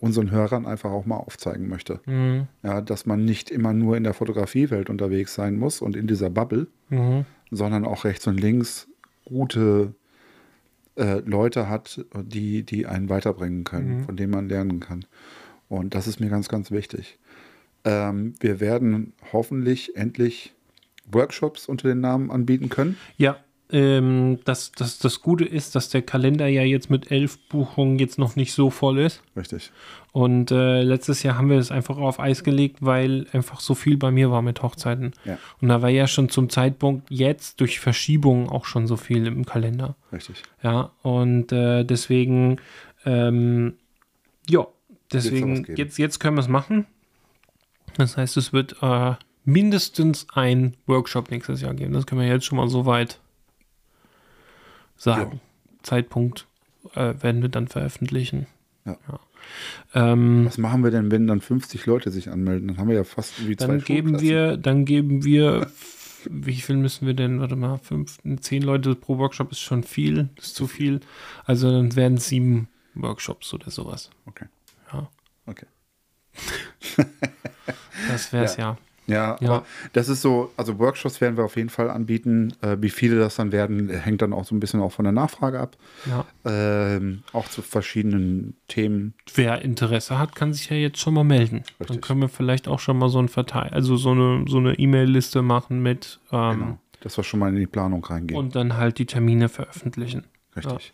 [0.00, 2.00] unseren Hörern einfach auch mal aufzeigen möchte.
[2.06, 2.48] Mhm.
[2.62, 6.30] Ja, dass man nicht immer nur in der Fotografiewelt unterwegs sein muss und in dieser
[6.30, 7.24] Bubble, Mhm.
[7.50, 8.88] sondern auch rechts und links
[9.24, 9.94] gute
[10.96, 14.04] äh, Leute hat, die, die einen weiterbringen können, Mhm.
[14.04, 15.04] von denen man lernen kann.
[15.68, 17.18] Und das ist mir ganz, ganz wichtig.
[17.84, 20.54] Ähm, wir werden hoffentlich endlich
[21.10, 22.96] Workshops unter den Namen anbieten können.
[23.16, 23.36] Ja,
[23.70, 28.18] ähm, das, das, das Gute ist, dass der Kalender ja jetzt mit elf Buchungen jetzt
[28.18, 29.22] noch nicht so voll ist.
[29.36, 29.72] Richtig.
[30.12, 33.96] Und äh, letztes Jahr haben wir es einfach auf Eis gelegt, weil einfach so viel
[33.96, 35.12] bei mir war mit Hochzeiten.
[35.24, 35.38] Ja.
[35.60, 39.44] Und da war ja schon zum Zeitpunkt jetzt durch Verschiebungen auch schon so viel im
[39.44, 39.96] Kalender.
[40.12, 40.42] Richtig.
[40.62, 42.58] Ja, und äh, deswegen,
[43.04, 43.74] ähm,
[44.48, 44.66] ja,
[45.12, 46.86] deswegen, jetzt, jetzt können wir es machen.
[47.96, 51.92] Das heißt, es wird äh, mindestens ein Workshop nächstes Jahr geben.
[51.92, 53.20] Das können wir jetzt schon mal so weit
[54.96, 55.40] sagen.
[55.82, 56.46] Zeitpunkt
[56.94, 58.46] äh, werden wir dann veröffentlichen.
[58.84, 58.98] Ja.
[59.94, 62.68] Ähm, Was machen wir denn, wenn dann 50 Leute sich anmelden?
[62.68, 65.70] Dann haben wir ja fast wie zwei dann geben wir, dann geben wir,
[66.30, 70.28] wie viel müssen wir denn, warte mal, fünf, zehn Leute pro Workshop ist schon viel,
[70.36, 71.00] ist zu viel.
[71.44, 74.10] Also dann werden es sieben Workshops oder sowas.
[74.26, 74.46] Okay.
[74.92, 75.08] Ja,
[75.46, 75.66] Okay.
[78.08, 78.76] das wäre es ja.
[79.08, 79.48] Ja, Ja.
[79.48, 82.52] aber das ist so, also Workshops werden wir auf jeden Fall anbieten.
[82.60, 85.12] Äh, wie viele das dann werden, hängt dann auch so ein bisschen auch von der
[85.12, 85.76] Nachfrage ab.
[86.06, 86.24] ja.
[86.44, 89.14] Ähm, auch zu verschiedenen Themen.
[89.34, 91.62] Wer Interesse hat, kann sich ja jetzt schon mal melden.
[91.78, 92.02] Dann Richtig.
[92.02, 95.40] können wir vielleicht auch schon mal so ein Verteil, also so eine, so eine E-Mail-Liste
[95.42, 96.78] machen mit ähm, Genau.
[97.02, 98.36] Dass wir schon mal in die Planung reingehen.
[98.40, 100.24] und dann halt die Termine veröffentlichen.
[100.56, 100.92] Richtig.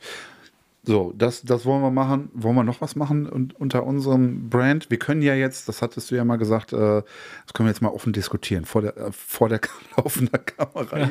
[0.84, 2.28] So, das, das wollen wir machen.
[2.34, 4.90] Wollen wir noch was machen und, unter unserem Brand?
[4.90, 7.82] Wir können ja jetzt, das hattest du ja mal gesagt, äh, das können wir jetzt
[7.82, 9.60] mal offen diskutieren, vor der, äh, vor der
[9.96, 11.10] laufenden Kamera.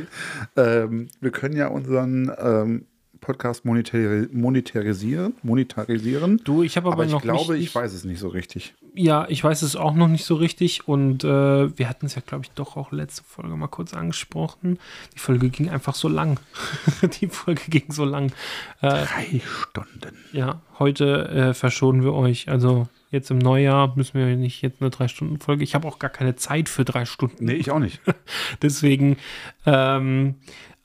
[0.57, 2.85] Ähm, wir können ja unseren ähm,
[3.21, 6.41] Podcast monetari monetarisieren, monetarisieren.
[6.43, 8.73] Du, ich habe aber, Aber ich noch glaube, nicht, ich weiß es nicht so richtig.
[8.93, 12.21] Ja, ich weiß es auch noch nicht so richtig und äh, wir hatten es ja,
[12.25, 14.79] glaube ich, doch auch letzte Folge mal kurz angesprochen.
[15.15, 16.39] Die Folge ging einfach so lang.
[17.21, 18.33] Die Folge ging so lang.
[18.81, 20.17] Äh, Drei Stunden.
[20.33, 22.49] ja, heute äh, verschonen wir euch.
[22.49, 25.63] Also jetzt im Neujahr müssen wir nicht jetzt eine Drei-Stunden-Folge.
[25.63, 27.45] Ich habe auch gar keine Zeit für drei Stunden.
[27.45, 28.01] Nee, ich auch nicht.
[28.61, 29.17] Deswegen,
[29.65, 30.35] ähm,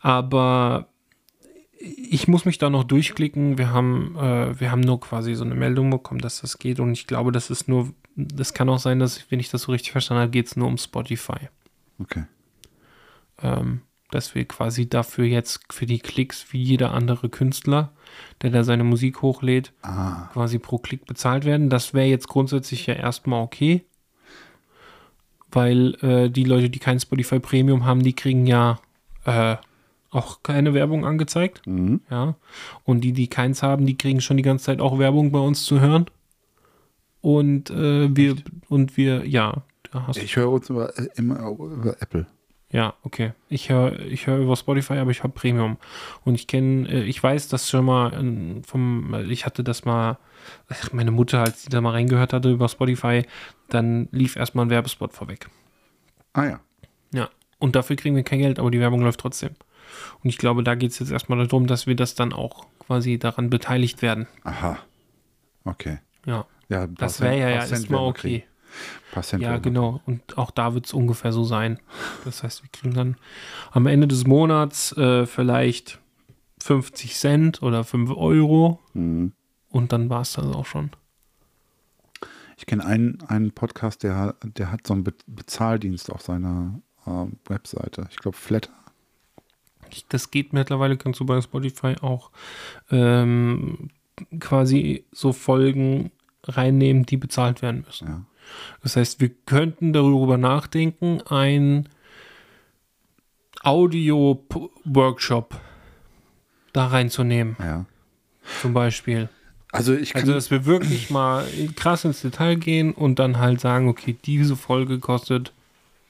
[0.00, 0.88] aber
[1.78, 3.58] ich muss mich da noch durchklicken.
[3.58, 6.80] Wir haben, äh, wir haben nur quasi so eine Meldung bekommen, dass das geht.
[6.80, 9.72] Und ich glaube, das ist nur, das kann auch sein, dass, wenn ich das so
[9.72, 11.48] richtig verstanden habe, geht es nur um Spotify.
[11.98, 12.24] Okay.
[13.42, 17.92] Ähm, dass wir quasi dafür jetzt für die Klicks wie jeder andere Künstler,
[18.42, 21.68] der da seine Musik hochlädt, Ah, quasi pro Klick bezahlt werden.
[21.68, 23.84] Das wäre jetzt grundsätzlich ja erstmal okay.
[25.50, 28.78] Weil äh, die Leute, die kein Spotify Premium haben, die kriegen ja
[29.24, 29.56] äh,
[30.16, 31.66] auch keine Werbung angezeigt.
[31.66, 32.00] mhm.
[32.10, 32.34] Ja.
[32.84, 35.64] Und die, die keins haben, die kriegen schon die ganze Zeit auch Werbung bei uns
[35.64, 36.06] zu hören.
[37.20, 38.36] Und äh, wir,
[38.68, 42.26] und wir, ja, da hast ich höre uns über, äh, immer über Apple.
[42.70, 43.32] ja, okay.
[43.48, 45.76] Ich höre ich hör über Spotify, aber ich habe Premium.
[46.24, 50.18] Und ich kenne, äh, ich weiß das schon mal ähm, vom, ich hatte das mal,
[50.92, 53.24] meine Mutter, als sie da mal reingehört hatte über Spotify,
[53.68, 55.48] dann lief erstmal ein Werbespot vorweg.
[56.32, 56.60] Ah ja.
[57.12, 57.30] Ja.
[57.58, 59.50] Und dafür kriegen wir kein Geld, aber die Werbung läuft trotzdem.
[60.22, 63.18] Und ich glaube, da geht es jetzt erstmal darum, dass wir das dann auch quasi
[63.18, 64.26] daran beteiligt werden.
[64.44, 64.78] Aha.
[65.64, 65.98] Okay.
[66.24, 66.46] Ja.
[66.68, 68.44] Ja, Das wäre ja, ja erstmal okay.
[69.22, 70.02] Cent Ja, genau.
[70.06, 71.78] Und auch da wird es ungefähr so sein.
[72.24, 73.16] Das heißt, wir kriegen dann
[73.70, 76.00] am Ende des Monats äh, vielleicht
[76.60, 79.32] 50 Cent oder 5 Euro Mhm.
[79.70, 80.90] und dann war es das auch schon.
[82.58, 87.38] Ich kenne einen, einen Podcast, der, der hat so einen Be Bezahldienst auf seiner ähm,
[87.46, 88.08] Webseite.
[88.10, 88.72] Ich glaube, Flatter.
[90.08, 92.30] Das geht mittlerweile, kannst du bei Spotify auch
[92.90, 93.90] ähm,
[94.40, 96.10] quasi so Folgen
[96.44, 98.08] reinnehmen, die bezahlt werden müssen.
[98.08, 98.22] Ja.
[98.82, 101.88] Das heißt, wir könnten darüber nachdenken, ein
[103.62, 105.60] Audio-Workshop
[106.72, 107.84] da reinzunehmen, ja.
[108.62, 109.28] zum Beispiel.
[109.72, 113.60] Also ich kann, Also, dass wir wirklich mal krass ins Detail gehen und dann halt
[113.60, 115.52] sagen, okay, diese Folge kostet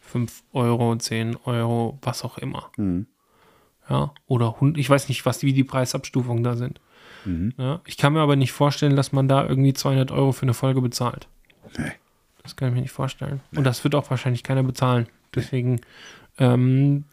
[0.03, 2.71] 5 Euro, 10 Euro, was auch immer.
[2.77, 3.07] Mhm.
[3.89, 6.81] Ja, oder 100, ich weiß nicht, was wie die Preisabstufungen da sind.
[7.25, 7.53] Mhm.
[7.57, 10.55] Ja, ich kann mir aber nicht vorstellen, dass man da irgendwie 200 Euro für eine
[10.55, 11.29] Folge bezahlt.
[11.79, 11.93] Nee.
[12.43, 13.41] Das kann ich mir nicht vorstellen.
[13.55, 15.07] Und das wird auch wahrscheinlich keiner bezahlen.
[15.35, 15.81] Deswegen,
[16.39, 17.05] ähm,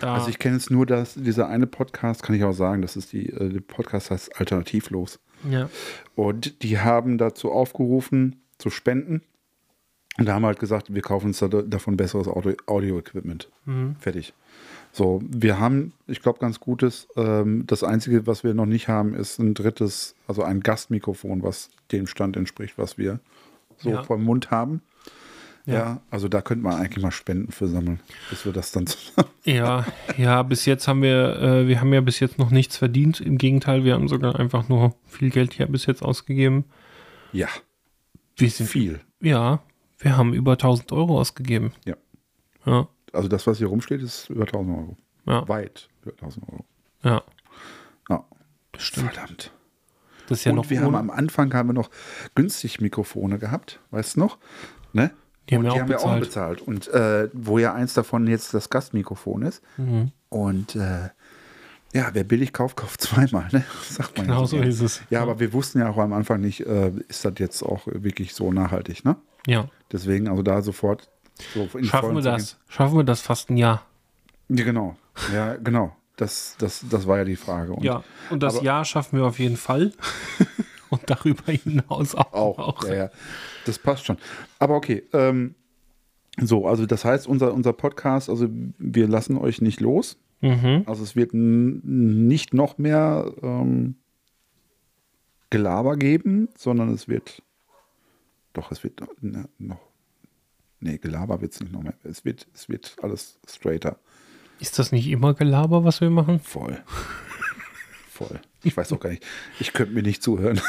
[0.00, 2.94] da, Also ich kenne jetzt nur das, dieser eine Podcast, kann ich auch sagen, das
[2.96, 5.18] ist die, äh, der Podcast heißt Alternativlos.
[5.50, 5.68] ja,
[6.14, 9.22] Und die haben dazu aufgerufen, zu spenden.
[10.18, 13.50] Und da haben wir halt gesagt, wir kaufen uns da, davon besseres Audio- Audio-Equipment.
[13.98, 14.32] Fertig.
[14.96, 17.06] So, wir haben, ich glaube, ganz gutes.
[17.16, 21.68] Ähm, das Einzige, was wir noch nicht haben, ist ein drittes, also ein Gastmikrofon, was
[21.92, 23.20] dem Stand entspricht, was wir
[23.76, 24.02] so Ja.
[24.04, 24.80] vom Mund haben.
[25.66, 25.74] Ja.
[25.74, 26.00] Ja.
[26.10, 29.28] also da könnte man eigentlich mal Spenden für sammeln, bis wir das dann zusammen.
[29.44, 29.84] Ja,
[30.16, 33.20] ja, bis jetzt haben wir, äh, wir haben ja bis jetzt noch nichts verdient.
[33.20, 36.64] Im Gegenteil, wir haben sogar einfach nur viel Geld hier bis jetzt ausgegeben.
[37.32, 37.48] Ja,
[38.38, 39.00] Wir sind, viel.
[39.20, 39.60] ja,
[39.98, 41.72] wir haben über 1000 Euro ausgegeben.
[41.84, 41.96] Ja.
[42.64, 44.96] Ja, Also das, was hier rumsteht, ist über 1000 Euro.
[45.26, 46.64] ja, Weit über 1000 Euro.
[47.02, 47.22] ja.
[48.08, 48.24] Ja,
[48.72, 49.12] Das stimmt.
[49.12, 49.52] verdammt.
[50.28, 51.90] Das ist ja und noch wir haben am Anfang haben wir noch
[52.34, 54.38] günstig Mikrofone gehabt, weißt du noch?
[54.92, 55.10] Ne?
[55.48, 56.62] Die haben und wir die auch haben wir auch bezahlt.
[56.62, 59.62] Und äh, wo ja eins davon jetzt das Gastmikrofon ist.
[59.76, 60.10] Mhm.
[60.28, 61.10] Und äh,
[61.92, 63.64] ja, wer billig kauft, kauft zweimal, ne?
[63.88, 65.00] Sagt man ja Genau so ist es.
[65.10, 68.34] Ja, aber wir wussten ja auch am Anfang nicht, äh, ist das jetzt auch wirklich
[68.34, 69.16] so nachhaltig, ne?
[69.46, 69.68] Ja.
[69.92, 71.08] Deswegen, also da sofort
[71.54, 72.58] so Schaffen wir das?
[72.68, 73.84] Schaffen wir das fast ein Jahr?
[74.48, 74.96] Ja, genau.
[75.32, 75.94] Ja, genau.
[76.16, 77.72] Das, das, das war ja die Frage.
[77.74, 78.02] Und ja.
[78.30, 79.92] Und das aber- Jahr schaffen wir auf jeden Fall.
[80.90, 82.58] Und darüber hinaus auch.
[82.58, 83.10] Auch, Ja, ja.
[83.64, 84.18] Das passt schon.
[84.60, 85.56] Aber okay, ähm,
[86.40, 88.46] so, also das heißt, unser, unser Podcast, also
[88.78, 90.16] wir lassen euch nicht los.
[90.42, 90.84] Mhm.
[90.86, 93.96] Also es wird nicht noch mehr ähm,
[95.50, 97.42] Gelaber geben, sondern es wird,
[98.52, 99.80] doch, es wird ne, noch,
[100.80, 101.94] nee, Gelaber wird es nicht noch mehr.
[102.04, 103.98] Es wird, es wird alles straighter.
[104.60, 106.40] Ist das nicht immer Gelaber, was wir machen?
[106.40, 106.82] Voll.
[108.10, 108.40] Voll.
[108.62, 109.24] Ich weiß auch gar nicht.
[109.60, 110.60] Ich könnte mir nicht zuhören.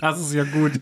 [0.00, 0.72] Das ist ja gut.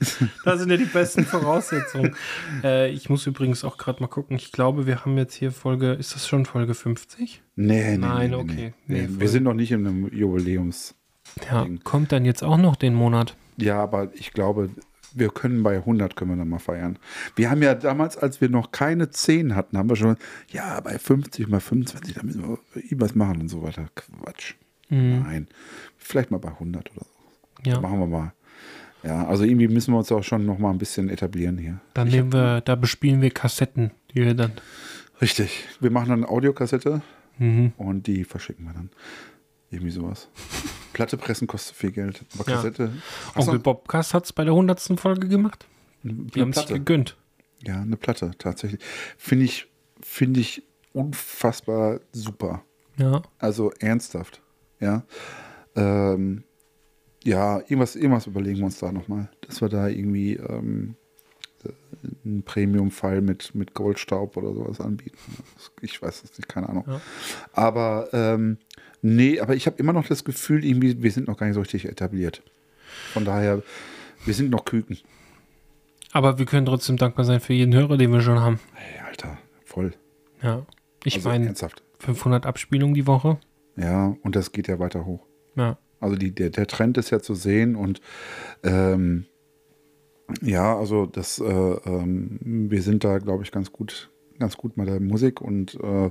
[0.45, 2.15] Das sind ja die besten Voraussetzungen.
[2.63, 4.37] Äh, ich muss übrigens auch gerade mal gucken.
[4.37, 7.43] Ich glaube, wir haben jetzt hier Folge, ist das schon Folge 50?
[7.57, 8.75] Nee, nee, Nein, nee, okay.
[8.87, 10.95] Nee, Nee, wir sind noch nicht in einem Jubiläums.
[11.51, 11.81] Ja, Ding.
[11.83, 13.37] kommt dann jetzt auch noch den Monat.
[13.57, 14.71] Ja, aber ich glaube,
[15.15, 16.99] wir können bei 100 können wir dann mal feiern.
[17.37, 20.17] Wir haben ja damals, als wir noch keine 10 hatten, haben wir schon,
[20.51, 23.89] ja, bei 50 mal 25, da müssen wir irgendwas machen und so weiter.
[23.95, 24.55] Quatsch.
[24.91, 25.49] Nein.
[25.97, 27.71] Vielleicht mal bei 100 oder so.
[27.71, 27.81] Ja.
[27.81, 28.33] Machen wir mal.
[29.03, 31.81] Ja, also irgendwie müssen wir uns auch schon noch mal ein bisschen etablieren hier.
[31.95, 34.53] Dann nehmen wir, da bespielen wir Kassetten, die wir dann.
[35.21, 35.65] Richtig.
[35.81, 37.03] Wir machen dann eine Audiokassette
[37.39, 37.73] Mhm.
[37.77, 38.91] und die verschicken wir dann.
[39.71, 40.29] Irgendwie sowas.
[40.99, 42.25] Platte pressen kostet viel Geld.
[42.35, 42.57] Aber Ja.
[42.57, 42.91] Kassette.
[43.37, 44.99] So, Onkel Bobcast hat es bei der 100.
[44.99, 45.65] Folge gemacht.
[46.03, 46.75] Die eine haben Platte.
[46.75, 47.17] gegönnt.
[47.63, 48.81] Ja, eine Platte, tatsächlich.
[49.17, 49.69] Finde ich,
[50.03, 52.65] finde ich unfassbar super.
[52.97, 53.23] Ja.
[53.39, 54.43] Also ernsthaft.
[54.81, 55.05] Ja.
[55.77, 56.43] Ähm,
[57.23, 59.31] ja, irgendwas, irgendwas überlegen wir uns da nochmal.
[59.43, 60.97] Dass wir da irgendwie ähm,
[62.25, 65.17] einen Premium-Fall mit, mit Goldstaub oder sowas anbieten.
[65.81, 66.85] Ich weiß es nicht, keine Ahnung.
[66.89, 67.01] Ja.
[67.53, 68.59] Aber ähm,
[69.03, 71.61] nee, aber ich habe immer noch das Gefühl, irgendwie, wir sind noch gar nicht so
[71.61, 72.43] richtig etabliert.
[73.13, 73.63] Von daher,
[74.25, 74.99] wir sind noch Küken.
[76.13, 78.59] Aber wir können trotzdem dankbar sein für jeden Hörer, den wir schon haben.
[78.75, 79.93] Hey, Alter, voll.
[80.43, 80.67] Ja.
[81.05, 81.83] Ich also meine, ernsthaft.
[82.01, 83.39] 500 Abspielungen die Woche.
[83.77, 85.27] Ja, und das geht ja weiter hoch.
[85.57, 85.79] Ja.
[86.01, 88.01] Also die, der, der Trend ist ja zu sehen und
[88.63, 89.27] ähm,
[90.43, 92.39] ja, also das, äh, ähm,
[92.71, 96.11] wir sind da, glaube ich, ganz gut, ganz gut bei der Musik und äh,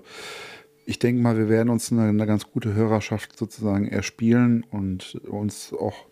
[0.90, 5.74] ich denke mal, wir werden uns eine, eine ganz gute Hörerschaft sozusagen erspielen und uns
[5.74, 6.08] auch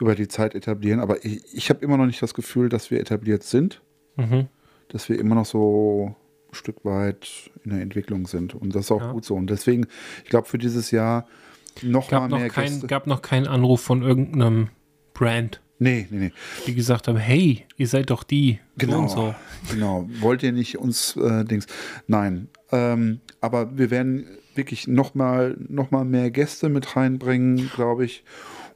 [0.00, 1.00] über die Zeit etablieren.
[1.00, 3.82] Aber ich, ich habe immer noch nicht das Gefühl, dass wir etabliert sind,
[4.16, 4.46] Mhm.
[4.88, 6.14] dass wir immer noch so
[6.50, 8.54] ein Stück weit in der Entwicklung sind.
[8.54, 9.12] Und das ist auch Ja.
[9.12, 9.34] gut so.
[9.34, 9.86] Und deswegen,
[10.24, 11.26] ich glaube, für dieses Jahr
[11.82, 12.86] noch Gab mal noch, mehr kein, Gäste.
[12.86, 14.68] gab noch keinen Anruf von irgendeinem
[15.14, 16.32] Brand, Nee, nee, nee.
[16.66, 18.58] die gesagt haben, hey, ihr seid doch die.
[18.78, 19.06] Genau.
[19.06, 19.34] So so.
[19.72, 20.08] Genau.
[20.20, 21.66] Wollt ihr nicht uns äh, Dings?
[22.08, 22.48] Nein.
[22.70, 28.24] Ähm, aber wir werden wirklich noch mal, noch mal mehr Gäste mit reinbringen, glaube ich.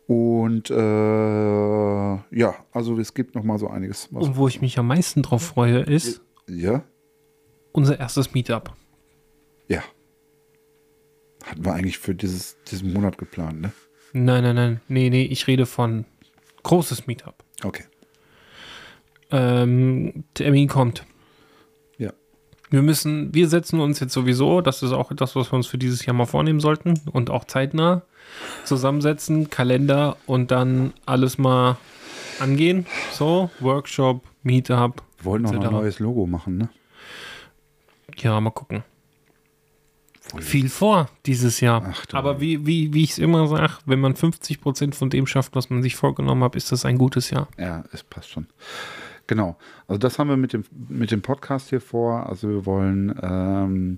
[0.07, 4.09] Und äh, ja, also es gibt noch mal so einiges.
[4.12, 6.82] Was, Und wo ich mich am meisten drauf freue, ist ja,
[7.72, 8.74] unser erstes Meetup.
[9.68, 9.82] ja.
[11.45, 13.72] Hatten wir eigentlich für dieses, diesen Monat geplant, ne?
[14.12, 14.80] Nein, nein, nein.
[14.86, 16.05] Nee, nee, ich rede von
[16.62, 17.43] großes Meetup.
[17.64, 17.82] Okay.
[19.32, 21.05] Ähm, Termin kommt.
[22.73, 25.77] Wir müssen, wir setzen uns jetzt sowieso, das ist auch etwas, was wir uns für
[25.77, 28.01] dieses Jahr mal vornehmen sollten und auch zeitnah
[28.64, 31.77] zusammensetzen, Kalender und dann alles mal
[32.41, 32.87] angehen.
[33.12, 35.03] So, Workshop, Meetup.
[35.18, 36.70] Wir wollten auch noch ein neues Logo machen, ne?
[38.16, 38.85] Ja, mal gucken.
[40.39, 41.95] Viel vor dieses Jahr.
[41.95, 45.55] Ach Aber wie, wie, wie ich es immer sage, wenn man 50% von dem schafft,
[45.55, 47.49] was man sich vorgenommen hat, ist das ein gutes Jahr.
[47.59, 48.47] Ja, es passt schon.
[49.33, 49.57] Genau.
[49.89, 52.28] Also das haben wir mit dem, mit dem Podcast hier vor.
[52.28, 53.97] Also wir wollen, ähm,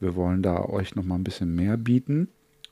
[0.00, 2.26] wir wollen da euch noch mal ein bisschen mehr bieten.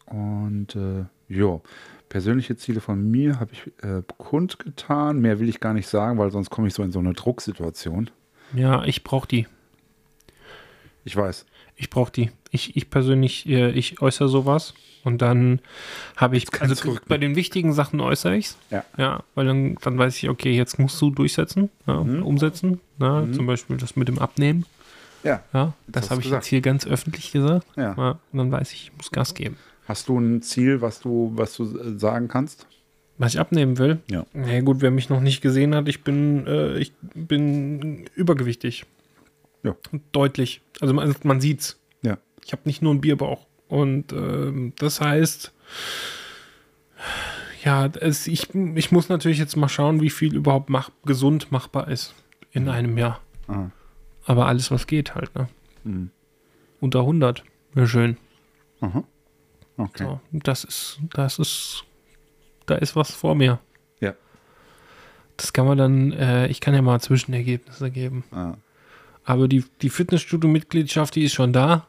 [0.07, 1.63] Und äh, jo,
[2.09, 5.21] Persönliche Ziele von mir habe ich äh, kundgetan.
[5.21, 8.11] Mehr will ich gar nicht sagen, weil sonst komme ich so in so eine Drucksituation.
[8.55, 9.47] Ja, ich brauche die.
[11.05, 11.47] Ich weiß.
[11.81, 12.31] Ich brauche die.
[12.51, 14.75] Ich, ich persönlich, äh, ich äußere sowas
[15.05, 15.61] und dann
[16.17, 18.59] habe ich, also Zurück bei den wichtigen Sachen äußere ich es.
[18.71, 18.85] Ja.
[18.97, 22.23] Ja, weil dann, dann weiß ich, okay, jetzt musst du durchsetzen, ja, Mhm.
[22.23, 22.81] umsetzen.
[23.01, 24.67] Ja, Zum Beispiel das mit dem Abnehmen.
[25.23, 25.43] Ja.
[25.53, 26.45] Ja, das habe ich gesagt.
[26.45, 27.67] jetzt hier ganz öffentlich gesagt.
[27.77, 27.95] Ja.
[27.97, 29.57] Ja, und dann weiß ich, ich muss Gas geben.
[29.87, 32.67] Hast du ein Ziel, was du, was du äh, sagen kannst?
[33.19, 33.99] Was ich abnehmen will?
[34.11, 34.27] Ja.
[34.33, 38.85] Na gut, wer mich noch nicht gesehen hat, ich bin, äh, ich bin übergewichtig.
[39.69, 39.99] Ja.
[40.13, 40.61] Deutlich.
[40.81, 41.79] Also man, man sieht's.
[42.03, 42.19] Ja.
[42.45, 43.47] Ich habe nicht nur einen Bierbauch.
[43.69, 45.53] Und ähm, das heißt,
[47.65, 51.89] ja, es, ich, ich muss natürlich jetzt mal schauen, wie viel überhaupt mach, gesund machbar
[51.89, 52.15] ist
[52.53, 53.21] in einem Jahr.
[53.47, 53.67] Ah.
[54.25, 55.49] Aber alles, was geht halt, ne?
[55.85, 56.11] Mhm.
[56.81, 57.45] Unter 100.
[57.75, 58.17] Wäre schön.
[58.81, 59.05] Aha.
[59.77, 60.05] Okay.
[60.05, 61.85] So, das ist, das ist,
[62.67, 63.59] da ist was vor mir.
[64.01, 64.15] Ja.
[65.37, 68.25] Das kann man dann, äh, ich kann ja mal Zwischenergebnisse geben.
[68.33, 68.55] Ah.
[69.29, 71.87] Aber die, die Fitnessstudio-Mitgliedschaft, die ist schon da.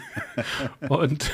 [0.88, 1.30] und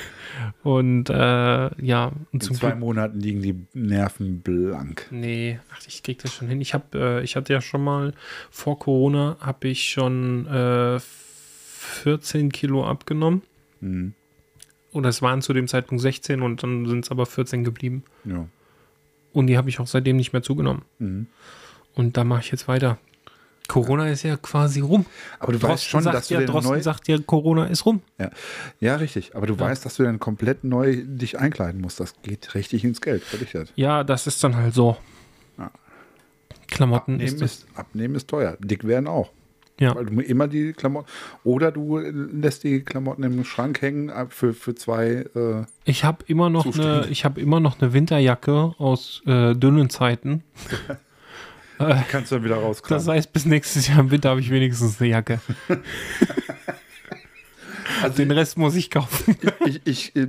[0.64, 2.80] und äh, ja, und In zwei Glück.
[2.80, 5.06] Monaten liegen die Nerven blank.
[5.12, 6.60] Nee, ach, ich krieg das schon hin.
[6.60, 8.12] Ich habe, äh, ich hatte ja schon mal
[8.50, 13.42] vor Corona habe ich schon äh, 14 Kilo abgenommen.
[13.80, 14.14] Mhm.
[14.92, 18.02] Oder es waren zu dem Zeitpunkt 16 und dann sind es aber 14 geblieben.
[18.24, 18.48] Ja.
[19.32, 20.82] Und die habe ich auch seitdem nicht mehr zugenommen.
[20.98, 21.28] Mhm.
[21.94, 22.98] Und da mache ich jetzt weiter.
[23.70, 25.06] Corona ist ja quasi rum.
[25.38, 26.82] Aber du weißt schon, dass du ja, den Drosten neu...
[26.82, 28.02] sagt ja, Corona ist rum.
[28.18, 28.30] Ja.
[28.80, 29.36] ja, richtig.
[29.36, 32.00] Aber du weißt, dass du dann komplett neu dich einkleiden musst.
[32.00, 33.72] Das geht richtig ins Geld, versichert.
[33.76, 34.96] Ja, das ist dann halt so.
[35.56, 35.70] Ja.
[36.66, 38.56] Klamotten Abnehmen ist ist, abnehmen ist teuer.
[38.58, 39.30] Dick werden auch.
[39.78, 39.94] Ja.
[39.94, 41.08] Weil du immer die Klamotten.
[41.44, 45.26] Oder du lässt die Klamotten im Schrank hängen äh, für, für zwei.
[45.34, 49.90] Äh, Ich habe immer noch eine, ich habe immer noch eine Winterjacke aus äh, dünnen
[49.90, 50.42] Zeiten.
[52.10, 53.04] kannst du dann wieder rauskramen.
[53.04, 55.40] Das heißt, bis nächstes Jahr im Winter habe ich wenigstens eine Jacke.
[58.02, 59.36] also Den Rest muss ich kaufen.
[59.66, 60.28] ich ich, äh,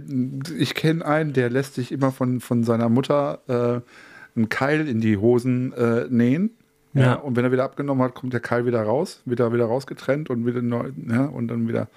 [0.58, 5.02] ich kenne einen, der lässt sich immer von, von seiner Mutter äh, einen Keil in
[5.02, 6.52] die Hosen äh, nähen.
[6.94, 7.02] Ja.
[7.02, 7.14] Ja.
[7.16, 10.30] Und wenn er wieder abgenommen hat, kommt der Keil wieder raus, wird er wieder rausgetrennt
[10.30, 11.88] und wieder neu, ja, und dann wieder.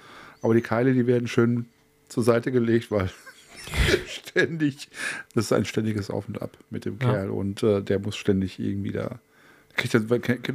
[0.41, 1.65] Aber die Keile, die werden schön
[2.07, 3.09] zur Seite gelegt, weil
[4.07, 4.89] ständig,
[5.33, 7.11] das ist ein ständiges Auf und Ab mit dem Ja.
[7.11, 9.19] Kerl und äh, der muss ständig irgendwie da.
[9.75, 10.09] Kriegt er,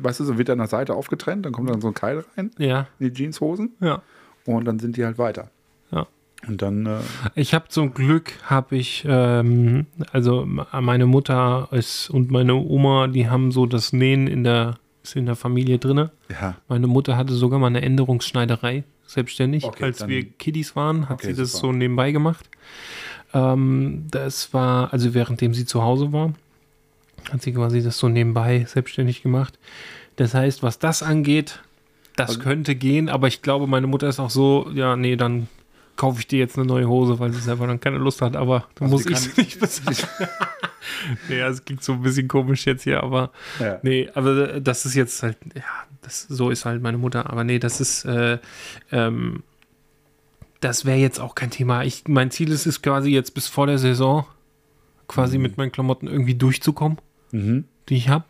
[0.04, 2.50] weißt du, so wird er nach Seite aufgetrennt, dann kommt dann so ein Keil rein
[2.58, 4.02] Ja, in die Jeanshosen ja,
[4.46, 5.50] und dann sind die halt weiter.
[5.90, 6.06] ja.
[6.48, 6.98] Und dann, äh,
[7.34, 13.08] Ich habe zum Glück, habe ich, ähm, also m- meine Mutter ist und meine Oma,
[13.08, 16.12] die haben so das Nähen in der, ist in der Familie drinne.
[16.30, 19.64] ja, Meine Mutter hatte sogar mal eine Änderungsschneiderei, selbstständig.
[19.64, 21.66] Okay, Als dann- wir Kiddies waren, hat Okay, sie das super.
[21.66, 22.48] so nebenbei gemacht.
[23.34, 26.32] Ähm, das war, also währenddem sie zu Hause war,
[27.32, 29.58] hat sie quasi das so nebenbei selbstständig gemacht.
[30.16, 31.60] Das heißt, was das angeht,
[32.16, 35.48] das Also- könnte gehen, aber ich glaube, meine Mutter ist auch so, ja, nee, dann
[35.96, 38.66] kaufe ich dir jetzt eine neue Hose, weil sie selber dann keine Lust hat, aber
[38.76, 39.96] dann Also muss ich sie nicht bezahlen.
[41.28, 43.78] ja, es klingt so ein bisschen komisch jetzt hier, aber ja.
[43.82, 45.62] Nee, aber das ist jetzt halt, ja,
[46.00, 47.28] das, so ist halt meine Mutter.
[47.28, 48.38] Aber nee, das ist, äh,
[48.90, 49.42] ähm,
[50.60, 51.84] das wäre jetzt auch kein Thema.
[51.84, 54.26] Ich, mein Ziel ist es quasi jetzt bis vor der Saison
[55.06, 56.98] quasi mit meinen Klamotten irgendwie durchzukommen,
[57.32, 57.64] Mhm.
[57.88, 58.26] die ich habe.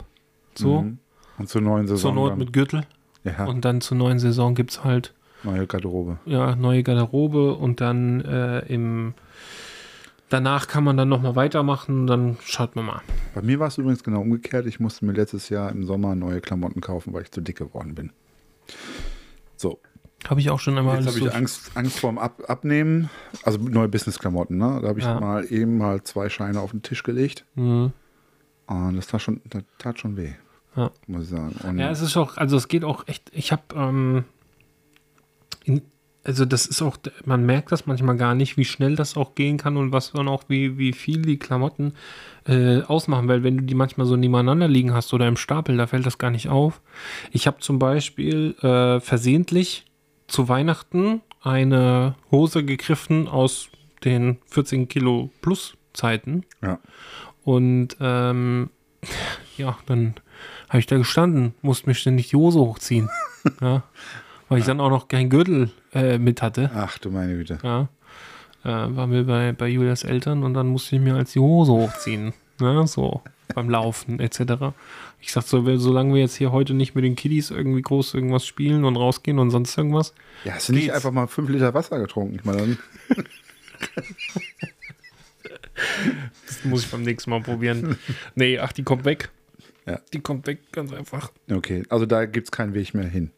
[0.54, 0.98] So, Mhm.
[1.38, 2.00] Und zur neuen Saison.
[2.00, 2.38] zur Not dann.
[2.38, 2.82] mit Gürtel.
[3.24, 6.18] ja, Und dann zur neuen Saison gibt es halt neue Garderobe.
[6.26, 9.14] ja, neue Garderobe und dann äh, im
[10.28, 13.00] danach kann man dann nochmal weitermachen, dann schaut man mal.
[13.34, 14.66] Bei mir war es übrigens genau umgekehrt.
[14.66, 17.94] Ich musste mir letztes Jahr im Sommer neue Klamotten kaufen, weil ich zu dick geworden
[17.94, 18.12] bin.
[19.56, 19.80] So,
[20.28, 21.34] Habe ich auch schon einmal jetzt habe ich.
[21.34, 23.08] Angst, Angst vorm Ab Abnehmen.
[23.42, 24.78] Also neue Business-Klamotten, ne?
[24.82, 25.18] Da habe ich Ja.
[25.18, 27.44] mal eben mal zwei Scheine auf den Tisch gelegt.
[27.54, 27.92] Mhm.
[28.70, 30.32] Und das tat schon, das tat schon weh,
[30.76, 30.90] Ja.
[31.08, 31.54] muss ich sagen.
[31.64, 34.24] Und Ja, es ist auch, also es geht auch echt, ich habe, ähm,
[35.64, 35.82] in-
[36.22, 39.56] also das ist auch, man merkt das manchmal gar nicht, wie schnell das auch gehen
[39.56, 41.94] kann und was dann auch, wie, wie viel die Klamotten
[42.46, 45.86] äh, ausmachen, weil wenn du die manchmal so nebeneinander liegen hast oder im Stapel, da
[45.86, 46.80] fällt das gar nicht auf.
[47.32, 49.86] Ich habe zum Beispiel äh, versehentlich
[50.28, 53.68] zu Weihnachten eine Hose gegriffen aus
[54.04, 56.78] den 14 Kilo Plus Zeiten ja.
[57.50, 58.70] Und ähm,
[59.56, 60.14] ja, dann
[60.68, 63.10] habe ich da gestanden, musste mir ständig die Hose hochziehen.
[63.60, 63.82] ja,
[64.48, 66.70] weil ich dann auch noch keinen Gürtel äh, mit hatte.
[66.72, 67.58] Ach du meine Güte.
[67.64, 67.88] Ja,
[68.62, 71.72] äh, waren wir bei, bei Julias Eltern und dann musste ich mir als die Hose
[71.72, 72.34] hochziehen.
[72.60, 73.20] Ja, so
[73.52, 74.72] beim Laufen etc.
[75.20, 78.46] Ich sag so, solange wir jetzt hier heute nicht mit den Kiddies irgendwie groß irgendwas
[78.46, 80.14] spielen und rausgehen und sonst irgendwas.
[80.44, 82.36] Ja, hast du nicht einfach mal fünf Liter Wasser getrunken?
[82.36, 82.78] Ich meine, dann,
[86.46, 87.96] Das muss ich beim nächsten Mal probieren.
[88.34, 89.30] Nee, ach, die kommt weg.
[89.86, 90.00] Ja.
[90.12, 91.32] Die kommt weg, ganz einfach.
[91.50, 93.30] Okay, also da gibt es keinen Weg mehr hin.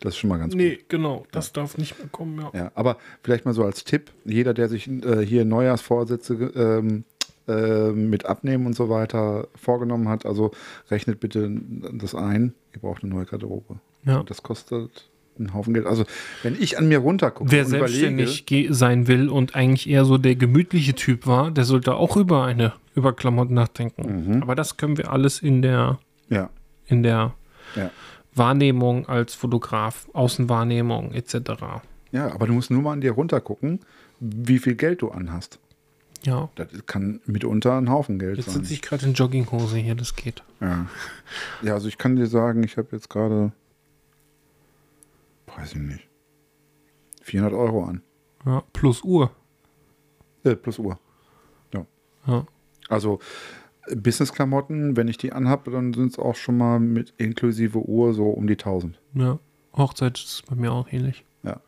[0.00, 0.60] Das ist schon mal ganz gut.
[0.60, 1.26] Nee, genau.
[1.32, 2.50] Das darf nicht mehr kommen, ja.
[2.58, 7.04] Ja, aber vielleicht mal so als Tipp: jeder, der sich äh, hier Neujahrsvorsätze ähm,
[7.48, 10.52] äh, mit Abnehmen und so weiter vorgenommen hat, also
[10.90, 11.50] rechnet bitte
[11.92, 12.54] das ein.
[12.74, 13.80] Ihr braucht eine neue Garderobe.
[14.04, 14.22] Ja.
[14.22, 15.08] Das kostet
[15.38, 15.86] einen Haufen Geld.
[15.86, 16.04] Also,
[16.42, 20.94] wenn ich an mir runtergucke Wer selbstständig sein will und eigentlich eher so der gemütliche
[20.94, 24.42] Typ war, der sollte auch über eine, über Klamotten nachdenken.
[24.42, 26.50] Aber das können wir alles in der, ja,
[26.86, 27.34] in der
[27.76, 27.90] ja.
[28.34, 31.34] Wahrnehmung als Fotograf, Außenwahrnehmung etc.
[32.12, 33.80] Ja, aber du musst nur mal an dir runtergucken,
[34.20, 35.58] wie viel Geld du anhast.
[36.22, 36.48] Ja.
[36.56, 38.56] Das kann mitunter ein Haufen Geld Jetzt sein.
[38.56, 40.42] sitze ich gerade in Jogginghose hier, das geht.
[40.60, 40.86] Ja.
[41.62, 43.52] ja, also ich kann dir sagen, ich habe jetzt gerade,
[45.56, 46.08] weiß ich nicht,
[47.22, 48.02] 400 Euro an.
[48.46, 49.30] Ja, plus Uhr.
[50.44, 50.98] Äh, plus Uhr.
[52.26, 52.46] Ja.
[52.88, 53.20] Also
[53.86, 58.12] äh, Business-Klamotten, wenn ich die anhabe, dann sind es auch schon mal mit inklusive Uhr
[58.12, 58.98] so um die 1000.
[59.14, 59.38] ja.
[59.76, 61.24] Hochzeit ist bei mir auch ähnlich.
[61.44, 61.60] Ja.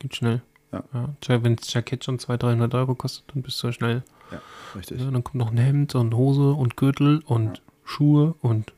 [0.00, 0.42] Geht schnell.
[0.72, 0.82] Ja.
[0.92, 1.44] Ja.
[1.44, 4.02] Wenn das Jackett schon 200, 300 Euro kostet, dann bist du schnell.
[4.32, 4.40] Ja,
[4.74, 5.00] richtig.
[5.00, 8.72] Ja, dann kommt noch ein Hemd und Hose und Gürtel und Schuhe und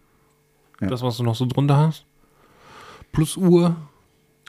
[0.80, 0.88] Ja.
[0.88, 2.04] das, was du noch so drunter hast.
[3.12, 3.76] Plus Uhr.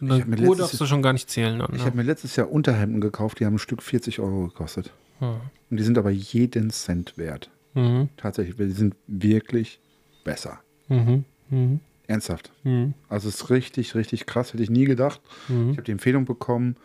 [0.02, 1.60] Und Ich Uhr darfst du schon gar nicht zählen.
[1.60, 1.86] Dann, Ich ne?
[1.86, 4.92] habe mir letztes Jahr Unterhemden gekauft, die haben ein Stück 40 Euro gekostet.
[5.20, 5.36] Hm.
[5.70, 7.50] Und die sind aber jeden Cent wert.
[7.74, 8.10] Mhm.
[8.18, 9.80] Tatsächlich, die sind wirklich
[10.24, 10.60] besser.
[10.90, 11.24] Mhm.
[11.50, 11.80] Mhm.
[12.08, 12.52] Ernsthaft.
[12.64, 12.94] Mhm.
[13.10, 15.22] Also es ist richtig, richtig krass, hätte ich nie gedacht.
[15.48, 15.72] Ich Mhm.
[15.72, 16.76] habe die Empfehlung bekommen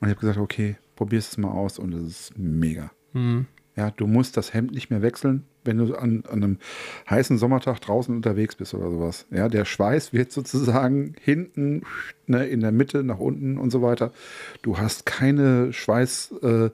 [0.00, 2.90] und ich habe gesagt, okay, probier es mal aus und es ist mega.
[3.12, 3.46] Mhm.
[3.76, 6.58] Ja, du musst das Hemd nicht mehr wechseln, wenn du an, an einem
[7.08, 9.26] heißen Sommertag draußen unterwegs bist oder sowas.
[9.30, 11.82] Ja, der Schweiß wird sozusagen hinten,
[12.26, 14.12] ne, in der Mitte, nach unten und so weiter.
[14.62, 16.70] Du hast keine Schweiß, äh,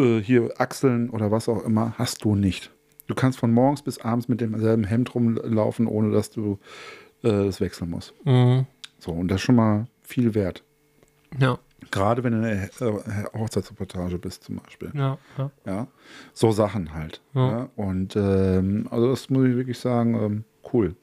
[0.00, 2.70] äh, hier Achseln oder was auch immer, hast du nicht.
[3.06, 6.58] Du kannst von morgens bis abends mit demselben Hemd rumlaufen, ohne dass du
[7.22, 8.14] äh, das wechseln musst.
[8.24, 8.66] Mhm.
[8.98, 10.62] So, und das ist schon mal viel wert.
[11.38, 11.58] Ja.
[11.90, 14.90] Gerade wenn du in der äh, Hochzeitsreportage bist zum Beispiel.
[14.94, 15.18] Ja.
[15.38, 15.50] Ja.
[15.64, 15.86] Ja,
[16.34, 17.20] so Sachen halt.
[17.34, 17.50] Ja.
[17.50, 17.68] Ja.
[17.76, 20.94] Und ähm, also das muss ich wirklich sagen, ähm, cool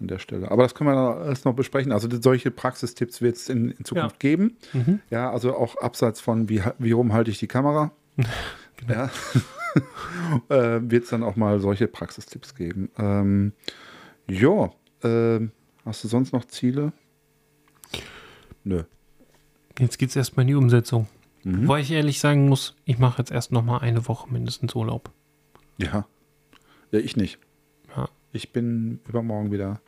[0.00, 0.50] an der Stelle.
[0.50, 1.92] Aber das können wir alles noch besprechen.
[1.92, 4.56] Also solche Praxistipps wird es in, in Zukunft geben.
[4.72, 5.00] Mhm.
[5.10, 7.92] Ja, also auch abseits von, wie, wie rum halte ich die Kamera.
[8.90, 9.10] Ja.
[10.54, 12.90] äh, wird es dann auch mal solche Praxistipps geben.
[12.98, 13.54] Ähm,
[14.28, 14.70] ja,
[15.02, 15.50] ähm,
[15.86, 16.92] hast du sonst noch Ziele?
[18.64, 18.82] Nö.
[19.78, 21.06] Jetzt geht es erstmal in die Umsetzung.
[21.44, 21.62] Mhm.
[21.68, 25.10] Wobei ich ehrlich sagen muss, ich mache jetzt erst noch mal eine Woche mindestens Urlaub.
[25.78, 26.06] Ja.
[26.90, 27.38] Ja, ich nicht.
[27.96, 28.08] Ja.
[28.32, 29.80] Ich bin übermorgen wieder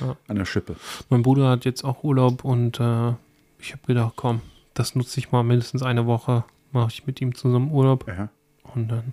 [0.00, 0.16] Ja.
[0.28, 0.76] an der Schippe.
[1.10, 3.10] Mein Bruder hat jetzt auch Urlaub und äh,
[3.58, 4.40] ich habe gedacht, komm,
[4.74, 8.28] das nutze ich mal mindestens eine Woche, mache ich mit ihm zusammen Urlaub Ja.
[8.74, 9.12] und dann,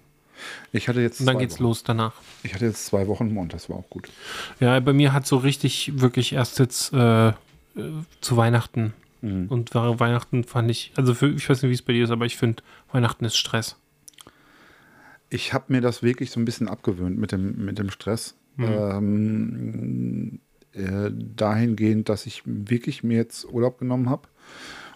[0.71, 1.63] Ich hatte jetzt und dann geht's Wochen.
[1.63, 2.13] los danach.
[2.43, 4.09] Ich hatte jetzt zwei Wochen und das war auch gut.
[4.59, 7.34] Ja, bei mir hat so richtig wirklich erst jetzt äh, äh,
[8.21, 9.47] zu Weihnachten Mhm.
[9.47, 12.26] und Weihnachten fand ich, also für, ich weiß nicht, wie es bei dir ist, aber
[12.26, 13.78] ich finde, Weihnachten ist Stress.
[15.30, 18.36] Ich habe mir das wirklich so ein bisschen abgewöhnt mit dem, mit dem Stress.
[18.57, 20.39] Ähm,
[20.74, 24.28] äh, dahingehend, dass ich wirklich mir jetzt Urlaub genommen habe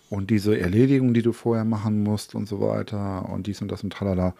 [0.10, 3.84] und diese Erledigung, die du vorher machen musst und so weiter und dies und das
[3.84, 4.36] und tralala.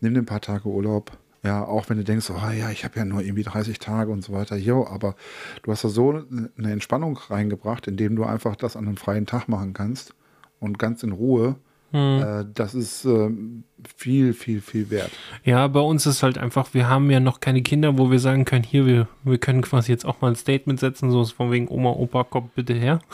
[0.00, 1.16] Nimm dir ein paar Tage Urlaub.
[1.42, 4.24] Ja, auch wenn du denkst, oh ja, ich habe ja nur irgendwie 30 Tage und
[4.24, 4.56] so weiter.
[4.56, 5.14] Jo, aber
[5.62, 9.48] du hast da so eine Entspannung reingebracht, indem du einfach das an einem freien Tag
[9.48, 10.14] machen kannst
[10.58, 11.56] und ganz in Ruhe.
[11.92, 13.30] Äh, das ist äh,
[13.96, 15.10] viel, viel, viel wert.
[15.44, 18.44] Ja, bei uns ist halt einfach, wir haben ja noch keine Kinder, wo wir sagen
[18.44, 21.50] können, hier, wir, wir können quasi jetzt auch mal ein Statement setzen, so ist von
[21.50, 23.00] wegen Oma, Opa, kommt bitte her.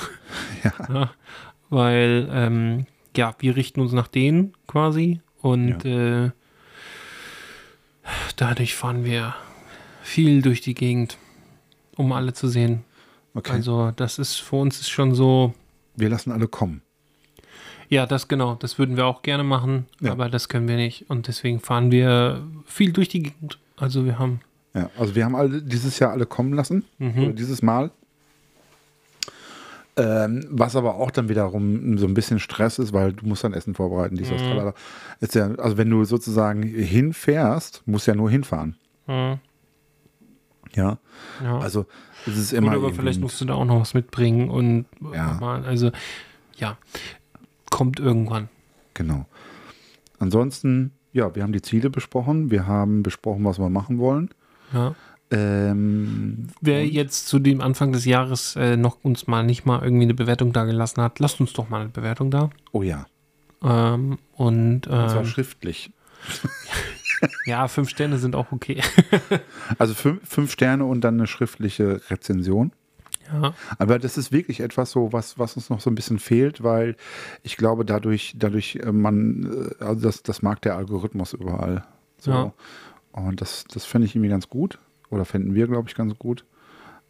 [0.88, 1.10] Ja.
[1.68, 6.30] weil, ähm, ja, wir richten uns nach denen quasi und äh,
[8.36, 9.34] dadurch fahren wir
[10.02, 11.16] viel durch die Gegend,
[11.96, 12.84] um alle zu sehen.
[13.34, 13.52] Okay.
[13.52, 15.54] Also das ist für uns ist schon so,
[15.96, 16.82] wir lassen alle kommen.
[17.88, 20.12] ja, das genau, das würden wir auch gerne machen, Ja.
[20.12, 23.58] aber das können wir nicht und deswegen fahren wir viel durch die Gegend.
[23.76, 24.40] Also wir haben
[24.74, 27.90] Ja, also wir haben alle dieses Jahr alle kommen lassen, oder dieses Mal.
[29.96, 33.52] Ähm, was aber auch dann wiederum so ein bisschen Stress ist, weil du musst dann
[33.54, 34.74] Essen vorbereiten, dies, das, tralala.
[35.20, 38.76] Ist ja, also wenn du sozusagen hinfährst, musst du ja nur hinfahren.
[39.06, 39.36] äh,
[40.74, 40.98] Ja,
[41.42, 41.58] ja.
[41.58, 41.86] also
[42.26, 44.86] es ist Gut, immer aber irgendwie- vielleicht musst du da auch noch was mitbringen und
[45.12, 45.34] Ja.
[45.40, 45.92] mal, also
[46.56, 46.76] ja,
[47.70, 48.48] kommt irgendwann.
[48.94, 49.26] Genau.
[50.18, 54.30] Ansonsten, ja, wir haben die Ziele besprochen, wir haben besprochen, was wir machen wollen.
[54.72, 54.94] Ja.
[55.34, 60.04] Ähm, Wer jetzt zu dem Anfang des Jahres äh, noch uns mal nicht mal irgendwie
[60.04, 62.50] eine Bewertung da gelassen hat, lasst uns doch mal eine Bewertung da.
[62.72, 63.06] oh ja,
[63.62, 65.90] Ähm, und und zwar ähm, schriftlich.
[67.46, 68.82] Ja, fünf Sterne sind auch okay.
[69.78, 72.72] Also fünf, fünf Sterne und dann eine schriftliche Rezension.
[73.32, 73.54] Ja.
[73.78, 76.96] Aber das ist wirklich etwas so, was, was uns noch so ein bisschen fehlt, weil
[77.42, 81.84] ich glaube, dadurch, dadurch äh, man, äh, also das, das mag der Algorithmus überall.
[82.18, 82.30] So.
[82.30, 82.52] Ja.
[83.12, 84.78] Und das, das finde ich irgendwie ganz gut.
[85.14, 86.44] Oder finden wir, glaube ich, ganz gut.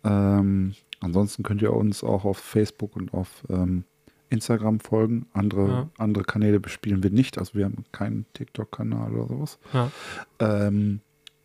[0.05, 3.85] Ähm, ansonsten könnt ihr uns auch auf Facebook und auf ähm,
[4.29, 5.27] Instagram folgen.
[5.33, 5.89] Andere, Ja.
[5.99, 7.39] andere Kanäle bespielen wir nicht.
[7.39, 9.59] Also wir haben keinen TikTok-Kanal oder sowas.
[9.73, 9.91] ja.
[10.39, 11.01] Ähm,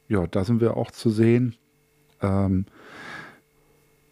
[0.10, 1.55] ja, da sind wir auch zu sehen.
[2.22, 2.66] Ähm,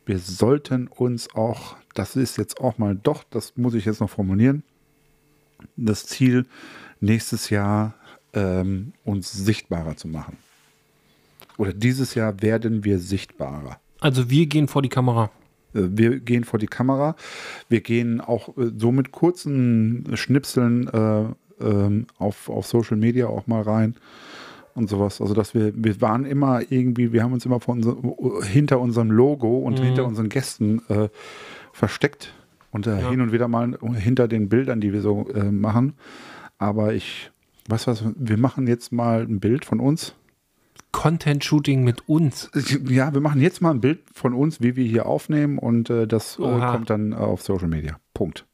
[0.06, 4.10] wir sollten uns auch, das ist jetzt auch mal doch, das muss ich jetzt noch
[4.10, 4.64] formulieren,
[5.76, 6.46] das Ziel
[7.02, 7.96] nächstes Jahr
[8.34, 10.38] ähm, uns sichtbarer zu machen.
[11.58, 13.80] Oder dieses Jahr werden wir sichtbarer.
[14.00, 15.32] Also wir gehen vor die Kamera.
[15.74, 17.16] Äh, Wir gehen vor die Kamera.
[17.70, 21.26] Wir gehen auch äh, so mit kurzen Schnipseln äh,
[21.60, 23.96] ähm, auf, auf Social Media auch mal rein
[24.76, 25.20] und sowas.
[25.22, 27.96] Also dass wir, wir waren immer irgendwie, wir haben uns immer unser,
[28.44, 29.84] hinter unserem Logo und Mhm.
[29.86, 31.10] hinter unseren Gästen äh,
[31.74, 32.34] versteckt
[32.72, 33.10] und äh, Ja.
[33.10, 35.94] hin und wieder mal hinter den Bildern, die wir so äh, machen.
[36.60, 37.32] Aber ich,
[37.68, 40.14] du was, wir machen jetzt mal ein Bild von uns.
[40.92, 42.50] Content-Shooting mit uns.
[42.88, 46.08] Ja, wir machen jetzt mal ein Bild von uns, wie wir hier aufnehmen und äh,
[46.08, 48.00] das äh, kommt dann äh, auf Social Media.
[48.14, 48.46] Punkt.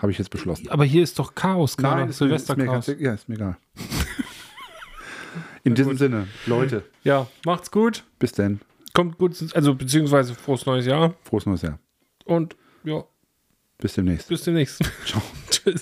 [0.00, 0.68] Habe ich jetzt beschlossen.
[0.70, 2.02] Aber hier ist doch Chaos gerade.
[2.02, 2.86] ist mir, Silvesterchaos.
[2.98, 3.56] ja, ist mir egal.
[5.64, 8.04] In diesem Sinne, Leute, Ja, macht's gut.
[8.18, 8.60] bis denn.
[8.94, 11.14] Kommt gut, also beziehungsweise frohes neues Jahr.
[11.22, 11.78] Frohes neues Jahr.
[12.24, 13.04] Und ja,
[13.78, 14.28] Bis demnächst.
[14.28, 14.80] bis demnächst.
[15.06, 15.22] Ciao.